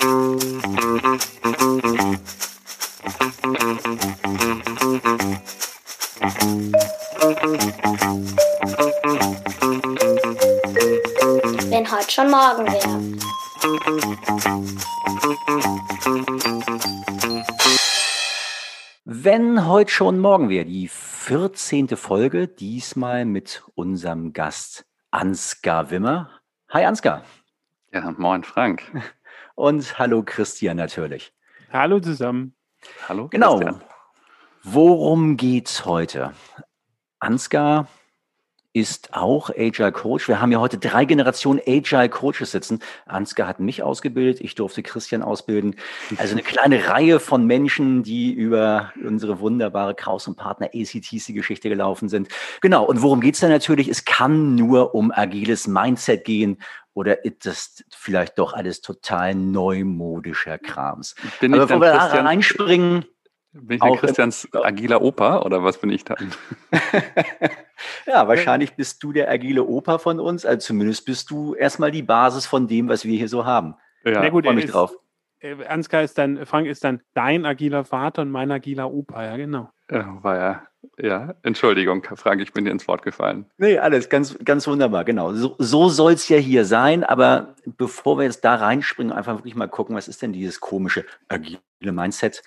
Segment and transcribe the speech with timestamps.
[0.00, 0.08] Wenn
[11.92, 12.98] heute schon morgen wäre.
[19.04, 21.88] Wenn heute schon morgen wäre, die 14.
[21.98, 26.30] Folge, diesmal mit unserem Gast Ansgar Wimmer.
[26.70, 27.22] Hi Ansgar.
[27.92, 28.82] Ja, moin Frank.
[29.60, 31.34] Und hallo Christian natürlich.
[31.70, 32.54] Hallo zusammen.
[33.06, 33.28] Hallo.
[33.28, 33.58] Genau.
[33.58, 33.82] Christian.
[34.62, 36.32] Worum geht's heute?
[37.18, 37.86] Ansgar
[38.72, 40.28] ist auch Agile Coach.
[40.28, 42.78] Wir haben ja heute drei Generationen Agile Coaches sitzen.
[43.04, 45.76] Ansgar hat mich ausgebildet, ich durfte Christian ausbilden.
[46.16, 52.08] Also eine kleine Reihe von Menschen, die über unsere wunderbare Kraus und Partner ACTC-Geschichte gelaufen
[52.08, 52.28] sind.
[52.62, 53.88] Genau, und worum geht's da natürlich?
[53.88, 56.56] Es kann nur um agiles Mindset gehen
[56.94, 61.14] oder ist das vielleicht doch alles total neumodischer Krams?
[61.40, 63.04] Bin Aber ich bevor dann wir da Christian, reinspringen,
[63.52, 66.32] bin ich auch dann im- Christians agiler Opa oder was bin ich dann?
[68.06, 70.44] ja, wahrscheinlich bist du der agile Opa von uns.
[70.44, 73.74] Also zumindest bist du erstmal die Basis von dem, was wir hier so haben.
[74.04, 74.94] Ja, Na gut, Freue er mich ist, drauf.
[75.40, 79.36] äh, Ansgar ist dann, Frank ist dann dein agiler Vater und mein agiler Opa, ja
[79.36, 79.70] genau.
[79.90, 80.66] ja, war ja.
[80.98, 83.46] Ja, Entschuldigung, Frank, ich bin dir ins Wort gefallen.
[83.58, 85.32] Nee, alles ganz, ganz wunderbar, genau.
[85.34, 89.54] So, so soll es ja hier sein, aber bevor wir jetzt da reinspringen, einfach wirklich
[89.54, 92.42] mal gucken, was ist denn dieses komische agile Mindset?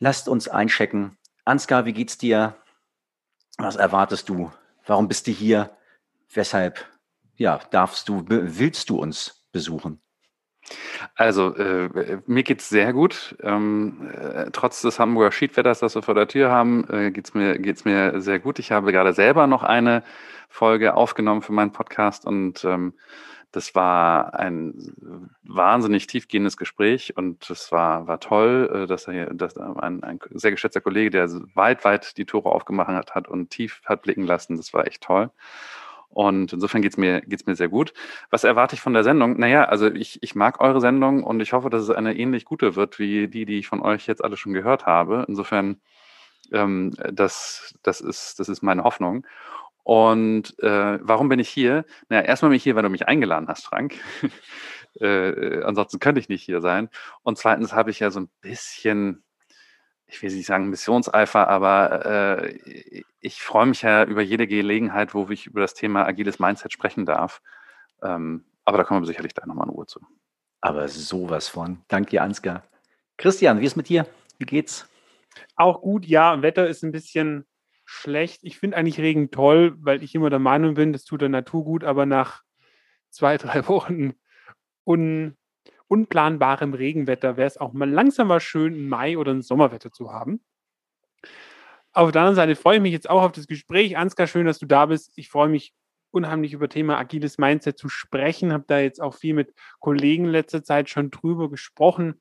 [0.00, 1.18] Lasst uns einchecken.
[1.44, 2.56] Ansgar, wie geht's dir?
[3.58, 4.50] Was erwartest du?
[4.86, 5.70] Warum bist du hier?
[6.32, 6.84] Weshalb,
[7.36, 10.00] ja, darfst du, willst du uns besuchen?
[11.14, 13.36] Also, äh, mir geht's sehr gut.
[13.42, 17.58] Ähm, äh, trotz des Hamburger Schiedwetters, das wir vor der Tür haben, äh, geht's mir,
[17.58, 18.58] geht's mir sehr gut.
[18.58, 20.02] Ich habe gerade selber noch eine
[20.48, 22.94] Folge aufgenommen für meinen Podcast und ähm,
[23.50, 24.94] das war ein
[25.42, 30.50] wahnsinnig tiefgehendes Gespräch und das war, war toll, äh, dass er dass ein, ein sehr
[30.50, 34.56] geschätzter Kollege, der weit, weit die Tore aufgemacht hat und tief hat blicken lassen.
[34.56, 35.30] Das war echt toll.
[36.10, 37.92] Und insofern geht's mir, geht's mir sehr gut.
[38.30, 39.38] Was erwarte ich von der Sendung?
[39.38, 42.76] Naja, also ich, ich mag eure Sendung und ich hoffe, dass es eine ähnlich gute
[42.76, 45.24] wird wie die, die ich von euch jetzt alle schon gehört habe.
[45.28, 45.80] Insofern,
[46.52, 49.26] ähm, das, das, ist, das ist meine Hoffnung.
[49.84, 51.84] Und äh, warum bin ich hier?
[52.08, 53.94] Naja, erstmal bin ich hier, weil du mich eingeladen hast, Frank.
[55.00, 56.90] äh, ansonsten könnte ich nicht hier sein.
[57.22, 59.24] Und zweitens habe ich ja so ein bisschen,
[60.08, 65.28] ich will nicht sagen Missionseifer, aber äh, ich freue mich ja über jede Gelegenheit, wo
[65.28, 67.42] ich über das Thema agiles Mindset sprechen darf.
[68.02, 70.00] Ähm, aber da kommen wir sicherlich gleich nochmal in Ruhe zu.
[70.60, 71.82] Aber sowas von.
[71.88, 72.64] Danke dir, Ansgar.
[73.16, 74.06] Christian, wie ist mit dir?
[74.38, 74.88] Wie geht's?
[75.56, 77.46] Auch gut, ja, Wetter ist ein bisschen
[77.84, 78.40] schlecht.
[78.42, 81.64] Ich finde eigentlich Regen toll, weil ich immer der Meinung bin, das tut der Natur
[81.64, 82.42] gut, aber nach
[83.10, 84.14] zwei, drei Wochen
[84.84, 85.37] un,
[85.88, 90.12] unplanbarem Regenwetter wäre es auch mal langsam mal schön, ein Mai oder ein Sommerwetter zu
[90.12, 90.40] haben.
[91.92, 93.96] Auf der anderen Seite freue ich mich jetzt auch auf das Gespräch.
[93.96, 95.12] Ansgar, schön, dass du da bist.
[95.16, 95.74] Ich freue mich
[96.10, 98.52] unheimlich über Thema agiles Mindset zu sprechen.
[98.52, 102.20] Habe da jetzt auch viel mit Kollegen letzter Zeit schon drüber gesprochen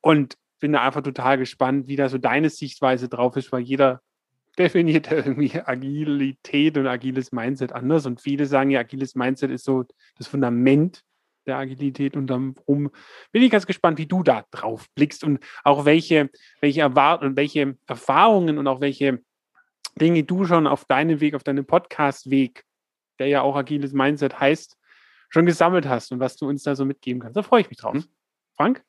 [0.00, 4.02] und bin da einfach total gespannt, wie da so deine Sichtweise drauf ist, weil jeder
[4.58, 9.84] definiert irgendwie Agilität und agiles Mindset anders und viele sagen ja, agiles Mindset ist so
[10.18, 11.04] das Fundament
[11.46, 12.90] der Agilität und darum
[13.32, 16.30] bin ich ganz gespannt, wie du da drauf blickst und auch welche,
[16.60, 19.20] welche Erwart und welche Erfahrungen und auch welche
[20.00, 22.64] Dinge du schon auf deinem Weg, auf deinem Podcast-Weg,
[23.18, 24.76] der ja auch agiles Mindset heißt,
[25.28, 27.36] schon gesammelt hast und was du uns da so mitgeben kannst.
[27.36, 27.94] Da freue ich mich drauf.
[27.94, 28.04] Mhm.
[28.56, 28.84] Frank?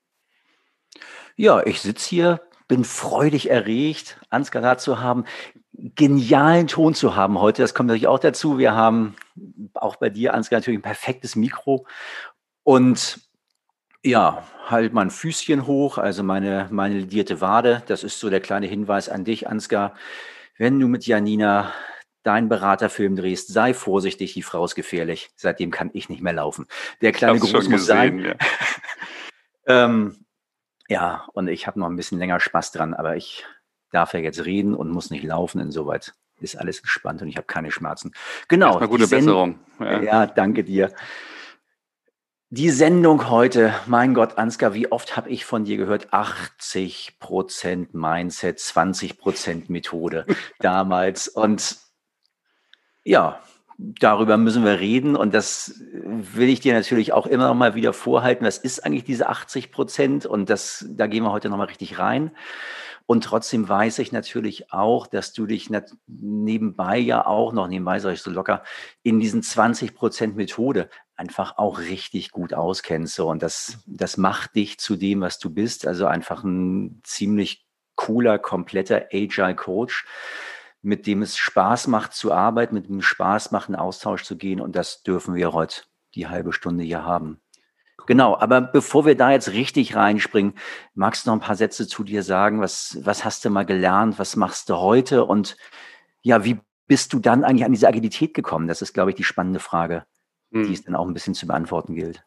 [1.36, 5.26] Ja, ich sitze hier, bin freudig erregt, Ansgar da zu haben,
[5.74, 7.62] genialen Ton zu haben heute.
[7.62, 8.58] Das kommt natürlich auch dazu.
[8.58, 9.16] Wir haben
[9.74, 11.86] auch bei dir, Ansgar, natürlich ein perfektes Mikro.
[12.64, 13.20] Und
[14.04, 17.84] ja, halt mein Füßchen hoch, also meine, meine ledierte Wade.
[17.88, 19.96] Das ist so der kleine Hinweis an dich, Ansgar.
[20.58, 21.74] Wenn du mit Janina
[22.24, 25.30] deinen Beraterfilm drehst, sei vorsichtig, die Frau ist gefährlich.
[25.36, 26.68] Seitdem kann ich nicht mehr laufen.
[27.02, 28.18] Der kleine Gruß muss sein.
[28.18, 28.48] gesehen, ja.
[29.66, 30.26] Ähm,
[30.90, 33.46] ja, und ich habe noch ein bisschen länger Spaß dran, aber ich
[33.92, 35.62] darf ja jetzt reden und muss nicht laufen.
[35.62, 38.12] Insoweit ist alles entspannt und ich habe keine Schmerzen.
[38.50, 38.72] Genau.
[38.72, 39.60] Erstmal gute Besserung.
[39.80, 40.02] Ja.
[40.02, 40.26] Ja.
[40.26, 40.92] danke dir.
[42.56, 46.14] Die Sendung heute, mein Gott, Ansgar, wie oft habe ich von dir gehört?
[46.14, 50.28] 80% Mindset, 20% Methode
[50.60, 51.28] damals.
[51.28, 51.78] Und
[53.04, 53.40] ja,
[53.80, 55.16] darüber müssen wir reden.
[55.16, 58.46] Und das will ich dir natürlich auch immer noch mal wieder vorhalten.
[58.46, 60.28] Was ist eigentlich diese 80 Prozent?
[60.28, 62.30] Und das, da gehen wir heute noch mal richtig rein.
[63.06, 65.70] Und trotzdem weiß ich natürlich auch, dass du dich
[66.08, 68.64] nebenbei ja auch noch, nebenbei sage ich so locker,
[69.02, 73.20] in diesen 20 Prozent Methode einfach auch richtig gut auskennst.
[73.20, 75.86] Und das, das macht dich zu dem, was du bist.
[75.86, 80.06] Also einfach ein ziemlich cooler, kompletter Agile Coach,
[80.82, 84.38] mit dem es Spaß macht zu arbeiten, mit dem es Spaß macht, in Austausch zu
[84.38, 84.62] gehen.
[84.62, 85.84] Und das dürfen wir heute
[86.16, 87.43] die halbe Stunde hier haben.
[88.06, 90.54] Genau, aber bevor wir da jetzt richtig reinspringen,
[90.94, 92.62] magst du noch ein paar Sätze zu dir sagen?
[92.62, 94.20] Was, was hast du mal gelernt?
[94.20, 95.26] Was machst du heute?
[95.26, 95.58] Und
[96.22, 98.68] ja, wie bist du dann eigentlich an diese Agilität gekommen?
[98.68, 100.06] Das ist, glaube ich, die spannende Frage,
[100.52, 100.68] hm.
[100.68, 102.24] die es dann auch ein bisschen zu beantworten gilt.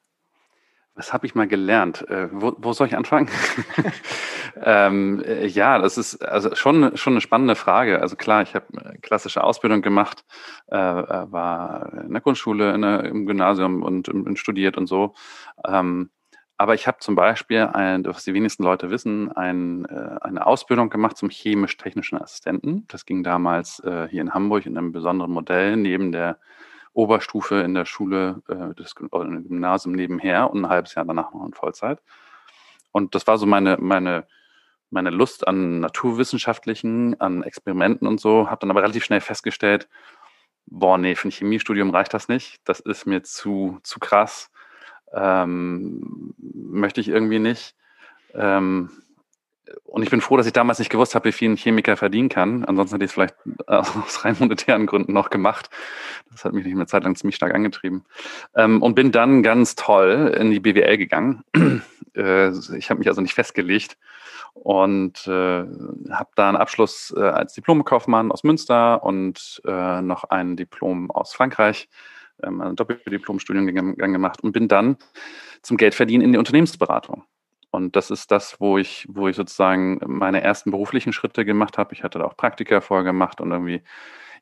[0.99, 2.09] Was habe ich mal gelernt?
[2.09, 3.29] Äh, wo, wo, soll ich anfangen?
[4.63, 8.01] ähm, äh, ja, das ist also schon, schon eine spannende Frage.
[8.01, 10.25] Also klar, ich habe äh, klassische Ausbildung gemacht,
[10.73, 15.13] äh, äh, war in der Grundschule, in der, im Gymnasium und, und, studiert und so.
[15.67, 16.09] Ähm,
[16.57, 20.89] aber ich habe zum Beispiel, ein, was die wenigsten Leute wissen, ein, äh, eine Ausbildung
[20.89, 22.87] gemacht zum chemisch-technischen Assistenten.
[22.89, 26.39] Das ging damals hier in Hamburg in einem besonderen Modell neben der
[26.97, 31.53] Oberstufe in der Schule, äh, des Gymnasium nebenher und ein halbes Jahr danach noch in
[31.53, 32.01] Vollzeit.
[32.91, 34.27] Und das war so meine, meine,
[34.91, 39.89] meine Lust an naturwissenschaftlichen, an Experimenten und so, habe dann aber relativ schnell festgestellt,
[40.67, 42.61] boah, nee, für ein Chemiestudium reicht das nicht.
[42.65, 44.51] Das ist mir zu, zu krass.
[45.13, 47.77] Ähm, möchte ich irgendwie nicht.
[48.35, 48.91] Ähm,
[49.85, 52.29] und ich bin froh, dass ich damals nicht gewusst habe, wie viel ein Chemiker verdienen
[52.29, 52.65] kann.
[52.65, 53.35] Ansonsten hätte ich es vielleicht
[53.67, 55.71] aus rein monetären Gründen noch gemacht.
[56.31, 58.05] Das hat mich nicht eine Zeit lang ziemlich stark angetrieben.
[58.55, 61.45] Ähm, und bin dann ganz toll in die BWL gegangen.
[62.15, 62.49] Äh,
[62.79, 63.99] ich habe mich also nicht festgelegt
[64.55, 70.57] und äh, habe da einen Abschluss äh, als Diplomkaufmann aus Münster und äh, noch ein
[70.57, 71.91] Diplom aus Frankreich,
[72.43, 74.97] ähm, ein Doppeldiplomstudiengang gemacht und bin dann
[75.61, 77.25] zum Geldverdienen in die Unternehmensberatung.
[77.77, 81.93] Und das ist das, wo ich, wo ich sozusagen meine ersten beruflichen Schritte gemacht habe.
[81.93, 83.83] Ich hatte da auch Praktika vorher gemacht und irgendwie,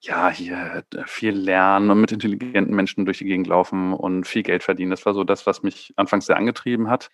[0.01, 4.45] ja, hier äh, viel lernen und mit intelligenten Menschen durch die Gegend laufen und viel
[4.45, 4.93] Geld verdienen.
[4.93, 7.11] Das war so das, was mich anfangs sehr angetrieben hat.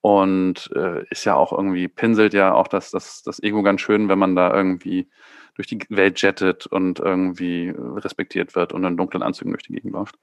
[0.00, 4.08] Und äh, ist ja auch irgendwie, pinselt ja auch das, das, das Ego ganz schön,
[4.08, 5.08] wenn man da irgendwie
[5.54, 9.92] durch die Welt jettet und irgendwie respektiert wird und in dunklen Anzügen durch die Gegend
[9.92, 10.18] läuft.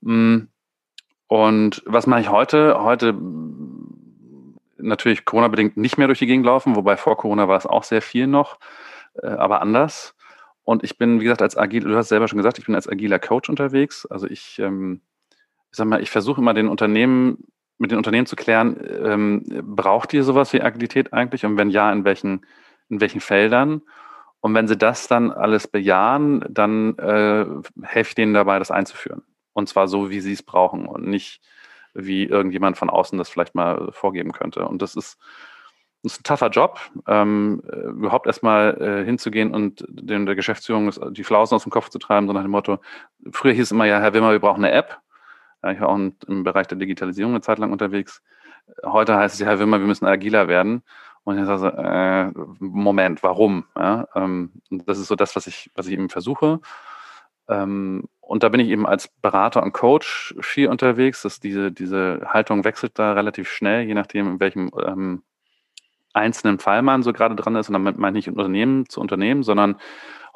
[0.00, 0.48] Mm.
[1.28, 2.82] Und was mache ich heute?
[2.82, 3.14] Heute
[4.78, 8.02] natürlich Corona-bedingt nicht mehr durch die Gegend laufen, wobei vor Corona war es auch sehr
[8.02, 8.58] viel noch,
[9.22, 10.14] äh, aber anders.
[10.64, 12.88] Und ich bin, wie gesagt, als agil, du hast selber schon gesagt, ich bin als
[12.88, 14.04] agiler Coach unterwegs.
[14.06, 15.00] Also ich, ähm,
[15.70, 17.44] ich sag mal, ich versuche immer den Unternehmen,
[17.78, 21.46] mit den Unternehmen zu klären, ähm, braucht ihr sowas wie Agilität eigentlich?
[21.46, 22.44] Und wenn ja, in welchen,
[22.88, 23.82] in welchen Feldern?
[24.40, 27.46] Und wenn sie das dann alles bejahen, dann äh,
[27.82, 29.22] helfe ich denen dabei, das einzuführen.
[29.52, 31.40] Und zwar so, wie sie es brauchen und nicht
[31.98, 34.66] wie irgendjemand von außen das vielleicht mal vorgeben könnte.
[34.66, 35.18] Und das ist,
[36.02, 37.60] das ist ein tougher Job, ähm,
[37.96, 42.26] überhaupt erstmal äh, hinzugehen und den, der Geschäftsführung die Flausen aus dem Kopf zu treiben,
[42.26, 42.78] so nach dem Motto,
[43.32, 44.98] früher hieß es immer, ja, Herr Wimmer, wir brauchen eine App.
[45.62, 48.22] Ja, ich war auch im Bereich der Digitalisierung eine Zeit lang unterwegs.
[48.84, 50.82] Heute heißt es ja, Herr Wimmer, wir müssen agiler werden.
[51.24, 53.64] Und ich sage so, äh, Moment, warum?
[53.76, 56.60] Ja, ähm, das ist so das, was ich, was ich eben versuche.
[57.48, 61.22] Ähm, und da bin ich eben als Berater und Coach viel unterwegs.
[61.22, 65.22] Dass diese, diese Haltung wechselt da relativ schnell, je nachdem, in welchem ähm,
[66.12, 67.70] einzelnen Fall man so gerade dran ist.
[67.70, 69.76] Und damit meine ich nicht Unternehmen zu Unternehmen, sondern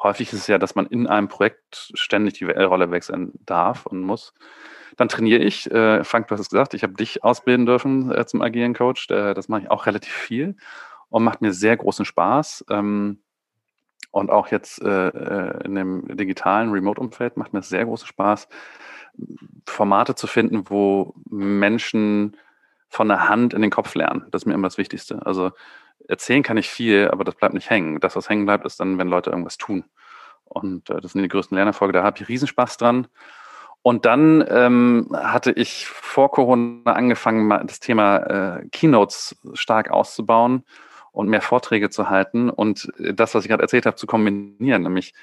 [0.01, 4.01] häufig ist es ja, dass man in einem Projekt ständig die Rolle wechseln darf und
[4.01, 4.33] muss.
[4.97, 5.69] Dann trainiere ich.
[5.69, 9.07] Äh, Frank, du hast es gesagt, ich habe dich ausbilden dürfen äh, zum agilen Coach.
[9.11, 10.55] Äh, das mache ich auch relativ viel
[11.09, 12.65] und macht mir sehr großen Spaß.
[12.71, 13.22] Ähm,
[14.11, 18.47] und auch jetzt äh, äh, in dem digitalen Remote-Umfeld macht mir es sehr großen Spaß,
[19.65, 22.37] Formate zu finden, wo Menschen
[22.89, 24.25] von der Hand in den Kopf lernen.
[24.31, 25.25] Das ist mir immer das Wichtigste.
[25.25, 25.51] Also
[26.07, 27.99] erzählen kann ich viel, aber das bleibt nicht hängen.
[27.99, 29.85] Das, was hängen bleibt, ist dann, wenn Leute irgendwas tun.
[30.45, 31.93] Und äh, das sind die größten Lernerfolge.
[31.93, 33.07] Da habe ich Riesenspaß dran.
[33.81, 40.63] Und dann ähm, hatte ich vor Corona angefangen, das Thema äh, Keynotes stark auszubauen
[41.13, 44.83] und mehr Vorträge zu halten und äh, das, was ich gerade erzählt habe, zu kombinieren,
[44.83, 45.13] nämlich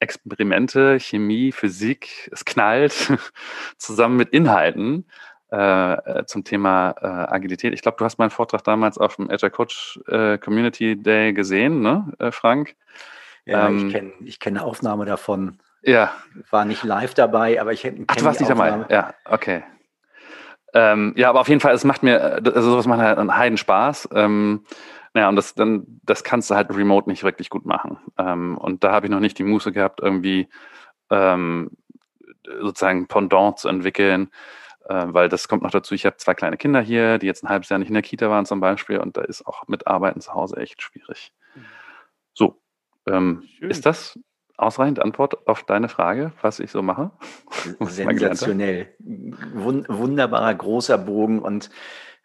[0.00, 3.12] Experimente, Chemie, Physik, es knallt,
[3.78, 5.06] zusammen mit Inhalten
[5.52, 7.72] äh, äh, zum Thema äh, Agilität.
[7.72, 11.80] Ich glaube, du hast meinen Vortrag damals auf dem Agile Coach äh, Community Day gesehen,
[11.80, 12.74] ne, äh, Frank?
[13.44, 15.58] Ja, ähm, ich kenne ich kenn eine Aufnahme davon.
[15.82, 16.12] Ja.
[16.50, 18.84] War nicht live dabei, aber ich kenne Ach, du warst nicht dabei?
[18.90, 19.62] Ja, okay.
[20.74, 24.08] Ähm, ja, aber auf jeden Fall, es macht mir, also sowas macht halt einen Heidenspaß.
[24.12, 24.64] Ähm,
[25.16, 27.98] ja, und das dann, das kannst du halt remote nicht wirklich gut machen.
[28.18, 30.48] Ähm, und da habe ich noch nicht die Muße gehabt, irgendwie
[31.10, 31.70] ähm,
[32.60, 34.30] sozusagen Pendant zu entwickeln.
[34.88, 37.48] Äh, weil das kommt noch dazu, ich habe zwei kleine Kinder hier, die jetzt ein
[37.48, 40.20] halbes Jahr nicht in der Kita waren zum Beispiel und da ist auch mit Arbeiten
[40.20, 41.32] zu Hause echt schwierig.
[42.34, 42.60] So,
[43.06, 44.18] ähm, ist das
[44.56, 47.10] ausreichend Antwort auf deine Frage, was ich so mache?
[47.80, 48.94] Sensationell.
[49.00, 51.70] Wunderbarer großer Bogen und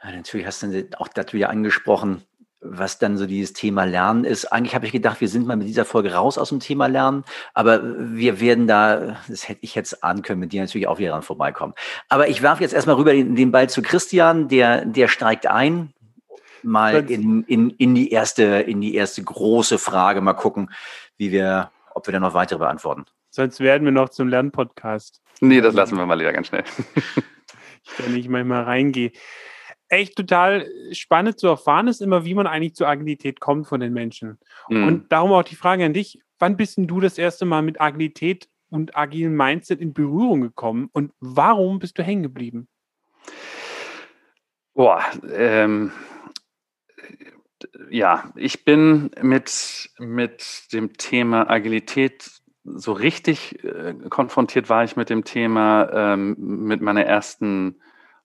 [0.04, 2.24] ja, natürlich hast du auch das wieder angesprochen,
[2.62, 4.46] was dann so dieses Thema Lernen ist.
[4.46, 7.24] Eigentlich habe ich gedacht, wir sind mal mit dieser Folge raus aus dem Thema Lernen,
[7.54, 11.10] aber wir werden da, das hätte ich jetzt ahnen können, mit dir natürlich auch wieder
[11.12, 11.74] dran vorbeikommen.
[12.08, 15.92] Aber ich werfe jetzt erstmal rüber den, den Ball zu Christian, der, der steigt ein,
[16.62, 20.70] mal in, in, in, die erste, in die erste große Frage, mal gucken,
[21.18, 23.06] wie wir, ob wir da noch weitere beantworten.
[23.32, 25.22] Sonst werden wir noch zum Lernpodcast.
[25.40, 26.64] Nee, das lassen wir mal lieber ganz schnell.
[27.84, 29.12] ich, wenn ich manchmal reingehe
[29.92, 33.94] echt total spannend zu erfahren ist immer, wie man eigentlich zur Agilität kommt von den
[33.94, 34.40] Menschen.
[34.70, 34.88] Mhm.
[34.88, 37.82] Und darum auch die Frage an dich, wann bist denn du das erste Mal mit
[37.82, 42.68] Agilität und agilen Mindset in Berührung gekommen und warum bist du hängen geblieben?
[44.74, 45.92] Boah, ähm,
[47.90, 52.32] ja, ich bin mit, mit dem Thema Agilität
[52.64, 57.82] so richtig äh, konfrontiert war ich mit dem Thema ähm, mit meiner ersten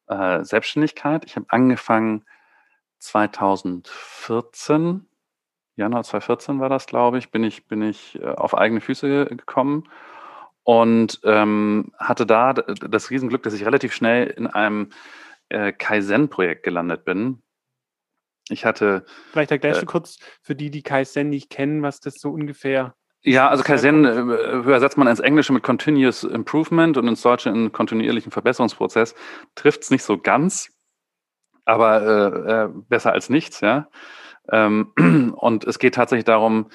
[0.08, 1.24] äh, Selbstständigkeit.
[1.24, 2.24] Ich habe angefangen
[2.98, 5.06] 2014,
[5.76, 9.88] Januar 2014 war das, glaube ich, bin ich, bin ich äh, auf eigene Füße gekommen
[10.62, 14.90] und ähm, hatte da das Riesenglück, dass ich relativ schnell in einem
[15.48, 17.42] äh, Kaizen-Projekt gelandet bin.
[18.48, 19.04] Ich hatte.
[19.32, 22.94] Vielleicht erklärst äh, du kurz für die, die Kaizen nicht kennen, was das so ungefähr
[23.26, 24.20] ja, also Kaizen äh,
[24.56, 29.16] übersetzt man ins Englische mit Continuous Improvement und ins Deutsche in kontinuierlichen Verbesserungsprozess.
[29.56, 30.70] Trifft es nicht so ganz,
[31.64, 33.88] aber äh, äh, besser als nichts, ja.
[34.52, 34.92] Ähm,
[35.36, 36.70] und es geht tatsächlich darum,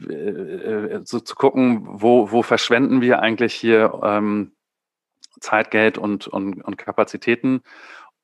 [0.00, 4.50] äh, äh, so zu gucken, wo, wo verschwenden wir eigentlich hier ähm,
[5.38, 7.62] Zeit, Geld und, und, und Kapazitäten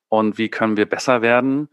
[0.08, 1.68] und wie können wir besser werden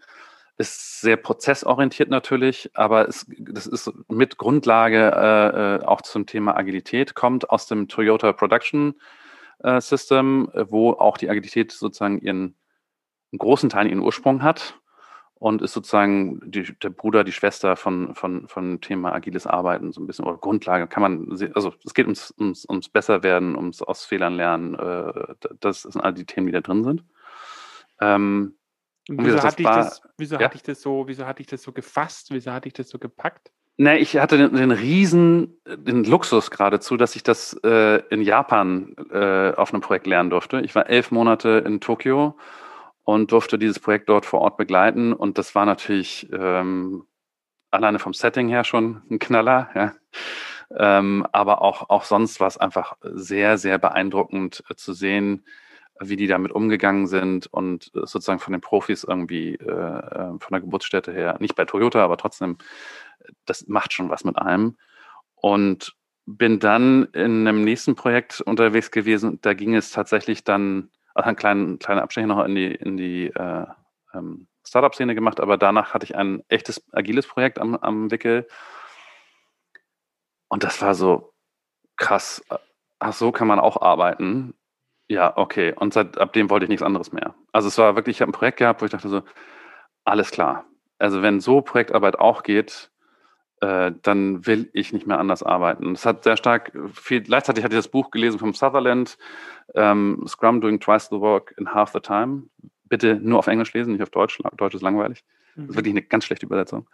[0.57, 6.57] ist sehr prozessorientiert natürlich, aber es, das ist mit Grundlage äh, äh, auch zum Thema
[6.57, 8.95] Agilität, kommt aus dem Toyota Production
[9.59, 12.55] äh, System, wo auch die Agilität sozusagen ihren
[13.31, 14.79] einen großen Teil ihren Ursprung hat
[15.35, 20.01] und ist sozusagen die, der Bruder, die Schwester von, von, von Thema agiles Arbeiten, so
[20.01, 24.05] ein bisschen, oder Grundlage, kann man, also es geht ums, ums, ums Besserwerden, ums aus
[24.05, 27.03] Fehlern lernen, äh, das sind all die Themen, die da drin sind.
[27.99, 28.55] Ähm,
[29.09, 30.45] und wieso, hatte, ich das, wieso ja?
[30.45, 32.27] hatte ich das so, wieso hatte ich das so gefasst?
[32.31, 33.51] Wieso hatte ich das so gepackt?
[33.77, 38.95] Ne, ich hatte den, den Riesen, den Luxus geradezu, dass ich das äh, in Japan
[39.11, 40.61] äh, auf einem Projekt lernen durfte.
[40.61, 42.35] Ich war elf Monate in Tokio
[43.03, 45.13] und durfte dieses Projekt dort vor Ort begleiten.
[45.13, 47.05] Und das war natürlich ähm,
[47.69, 49.69] alleine vom Setting her schon ein Knaller.
[49.75, 49.93] Ja.
[50.75, 55.45] Ähm, aber auch, auch sonst war es einfach sehr, sehr beeindruckend äh, zu sehen,
[55.99, 60.51] wie die damit umgegangen sind und äh, sozusagen von den Profis irgendwie äh, äh, von
[60.51, 62.57] der Geburtsstätte her, nicht bei Toyota, aber trotzdem,
[63.45, 64.77] das macht schon was mit einem.
[65.35, 65.95] Und
[66.27, 69.39] bin dann in einem nächsten Projekt unterwegs gewesen.
[69.41, 73.27] Da ging es tatsächlich dann, also einen kleinen, kleinen Abstecher noch in die, in die
[73.27, 73.65] äh,
[74.13, 78.47] ähm, Startup-Szene gemacht, aber danach hatte ich ein echtes agiles Projekt am, am Wickel.
[80.49, 81.33] Und das war so
[81.95, 82.43] krass.
[82.99, 84.53] Ach, so kann man auch arbeiten.
[85.09, 85.73] Ja, okay.
[85.75, 87.33] Und seit ab dem wollte ich nichts anderes mehr.
[87.51, 89.21] Also es war wirklich, ich habe ein Projekt gehabt, wo ich dachte so,
[90.03, 90.65] alles klar.
[90.99, 92.91] Also wenn so Projektarbeit auch geht,
[93.61, 95.93] äh, dann will ich nicht mehr anders arbeiten.
[95.93, 99.17] Es hat sehr stark viel, gleichzeitig hatte ich das Buch gelesen vom Sutherland,
[99.75, 102.43] ähm, Scrum Doing Twice the Work in Half the Time.
[102.85, 104.39] Bitte nur auf Englisch lesen, nicht auf Deutsch.
[104.57, 105.23] Deutsch ist langweilig.
[105.55, 105.75] Das ist mhm.
[105.75, 106.87] wirklich eine ganz schlechte Übersetzung.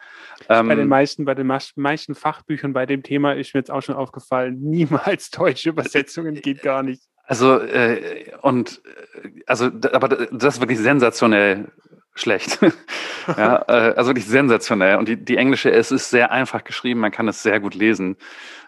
[0.48, 3.82] Ähm, bei den meisten, bei den meisten Fachbüchern bei dem Thema ist mir jetzt auch
[3.82, 7.04] schon aufgefallen, niemals deutsche Übersetzungen geht gar nicht.
[7.24, 8.82] Also, äh, und,
[9.24, 11.72] äh, also, aber das ist wirklich sensationell
[12.16, 12.60] schlecht.
[13.28, 14.98] ja, äh, also wirklich sensationell.
[14.98, 18.18] Und die, die englische, es ist sehr einfach geschrieben, man kann es sehr gut lesen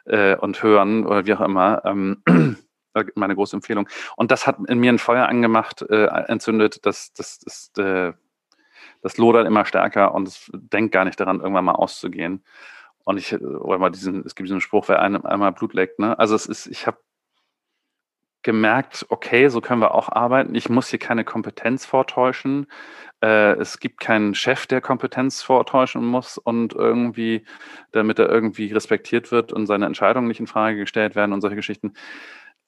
[0.05, 1.81] äh, und hören oder wie auch immer.
[1.85, 2.23] Ähm,
[3.15, 3.89] meine große Empfehlung.
[4.15, 8.13] Und das hat in mir ein Feuer angemacht, äh, entzündet, das, das, das, äh,
[9.01, 12.43] das lodert immer stärker und es denkt gar nicht daran, irgendwann mal auszugehen.
[13.03, 16.17] Und ich, oder mal diesen, es gibt diesen Spruch, wer einem einmal Blut leckt, ne?
[16.17, 16.97] Also es ist, ich habe
[18.45, 20.53] gemerkt, okay, so können wir auch arbeiten.
[20.53, 22.67] Ich muss hier keine Kompetenz vortäuschen.
[23.19, 27.43] Äh, es gibt keinen Chef, der Kompetenz vortäuschen muss und irgendwie,
[27.91, 31.55] damit er irgendwie respektiert wird und seine Entscheidungen nicht in Frage gestellt werden und solche
[31.55, 31.93] Geschichten.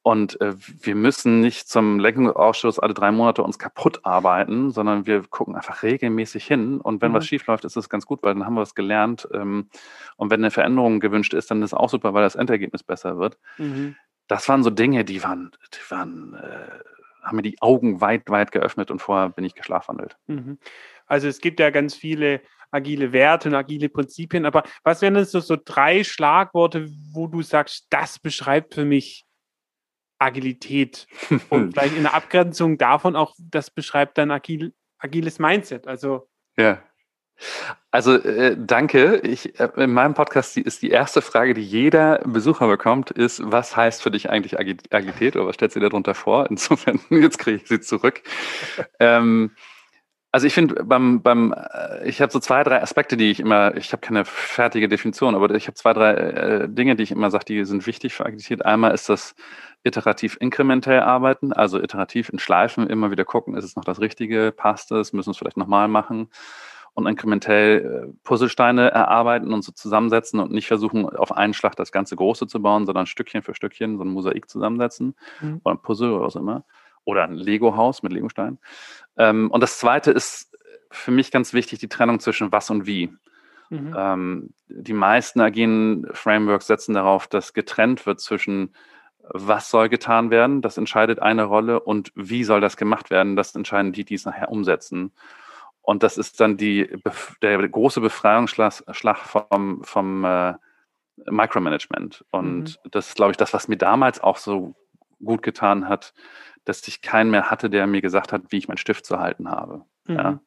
[0.02, 5.22] Und äh, wir müssen nicht zum Lenkungsausschuss alle drei Monate uns kaputt arbeiten, sondern wir
[5.30, 6.82] gucken einfach regelmäßig hin.
[6.82, 7.18] Und wenn mhm.
[7.18, 9.28] was schief läuft, ist das ganz gut, weil dann haben wir was gelernt.
[9.32, 9.70] Ähm,
[10.16, 13.20] und wenn eine Veränderung gewünscht ist, dann ist es auch super, weil das Endergebnis besser
[13.20, 13.38] wird.
[13.60, 13.96] Mhm
[14.28, 18.52] das waren so Dinge, die waren, die waren, äh, haben mir die Augen weit, weit
[18.52, 20.18] geöffnet und vorher bin ich geschlafwandelt.
[20.28, 20.60] Mhm.
[21.06, 22.42] Also es gibt ja ganz viele
[22.72, 27.42] agile Werte und agile Prinzipien, aber was wären denn so, so drei Schlagworte, wo du
[27.42, 29.26] sagst, das beschreibt für mich
[30.20, 31.08] Agilität
[31.50, 35.88] und vielleicht in der Abgrenzung davon auch, das beschreibt dann agil, agiles Mindset.
[35.88, 36.82] Also ja.
[37.92, 39.18] Also äh, danke.
[39.24, 43.42] Ich, äh, in meinem Podcast die, ist die erste Frage, die jeder Besucher bekommt, ist,
[43.44, 46.48] was heißt für dich eigentlich Agilität oder was stellst du dir darunter vor?
[46.50, 48.22] Insofern, jetzt kriege ich sie zurück.
[49.00, 49.52] ähm,
[50.32, 53.76] also ich finde, beim, beim, äh, ich habe so zwei, drei Aspekte, die ich immer,
[53.78, 57.32] ich habe keine fertige Definition, aber ich habe zwei, drei äh, Dinge, die ich immer
[57.32, 58.66] sage, die sind wichtig für Agilität.
[58.66, 59.36] Einmal ist das
[59.84, 64.52] iterativ inkrementell arbeiten, also iterativ in Schleifen immer wieder gucken, ist es noch das Richtige,
[64.52, 66.30] passt es, müssen wir es vielleicht nochmal machen
[66.98, 71.92] und inkrementell äh, Puzzlesteine erarbeiten und so zusammensetzen und nicht versuchen, auf einen Schlag das
[71.92, 75.62] ganze Große zu bauen, sondern Stückchen für Stückchen so ein Mosaik zusammensetzen mhm.
[75.64, 76.66] oder ein Puzzle oder was immer.
[77.06, 78.58] Oder ein Lego-Haus mit Legosteinen.
[79.16, 80.58] Ähm, und das zweite ist
[80.90, 83.14] für mich ganz wichtig, die Trennung zwischen was und wie.
[83.70, 83.96] Mhm.
[83.96, 88.74] Ähm, die meisten agilen Frameworks setzen darauf, dass getrennt wird zwischen
[89.30, 93.54] was soll getan werden, das entscheidet eine Rolle, und wie soll das gemacht werden, das
[93.54, 95.12] entscheiden die, die es nachher umsetzen.
[95.88, 96.86] Und das ist dann die,
[97.42, 100.54] der große Befreiungsschlag vom, vom äh,
[101.30, 102.26] Micromanagement.
[102.30, 102.90] Und mhm.
[102.92, 104.76] das ist, glaube ich, das, was mir damals auch so
[105.24, 106.14] gut getan hat,
[106.66, 109.50] dass ich keinen mehr hatte, der mir gesagt hat, wie ich meinen Stift zu halten
[109.50, 109.86] habe.
[110.08, 110.16] Mhm.
[110.16, 110.40] Ja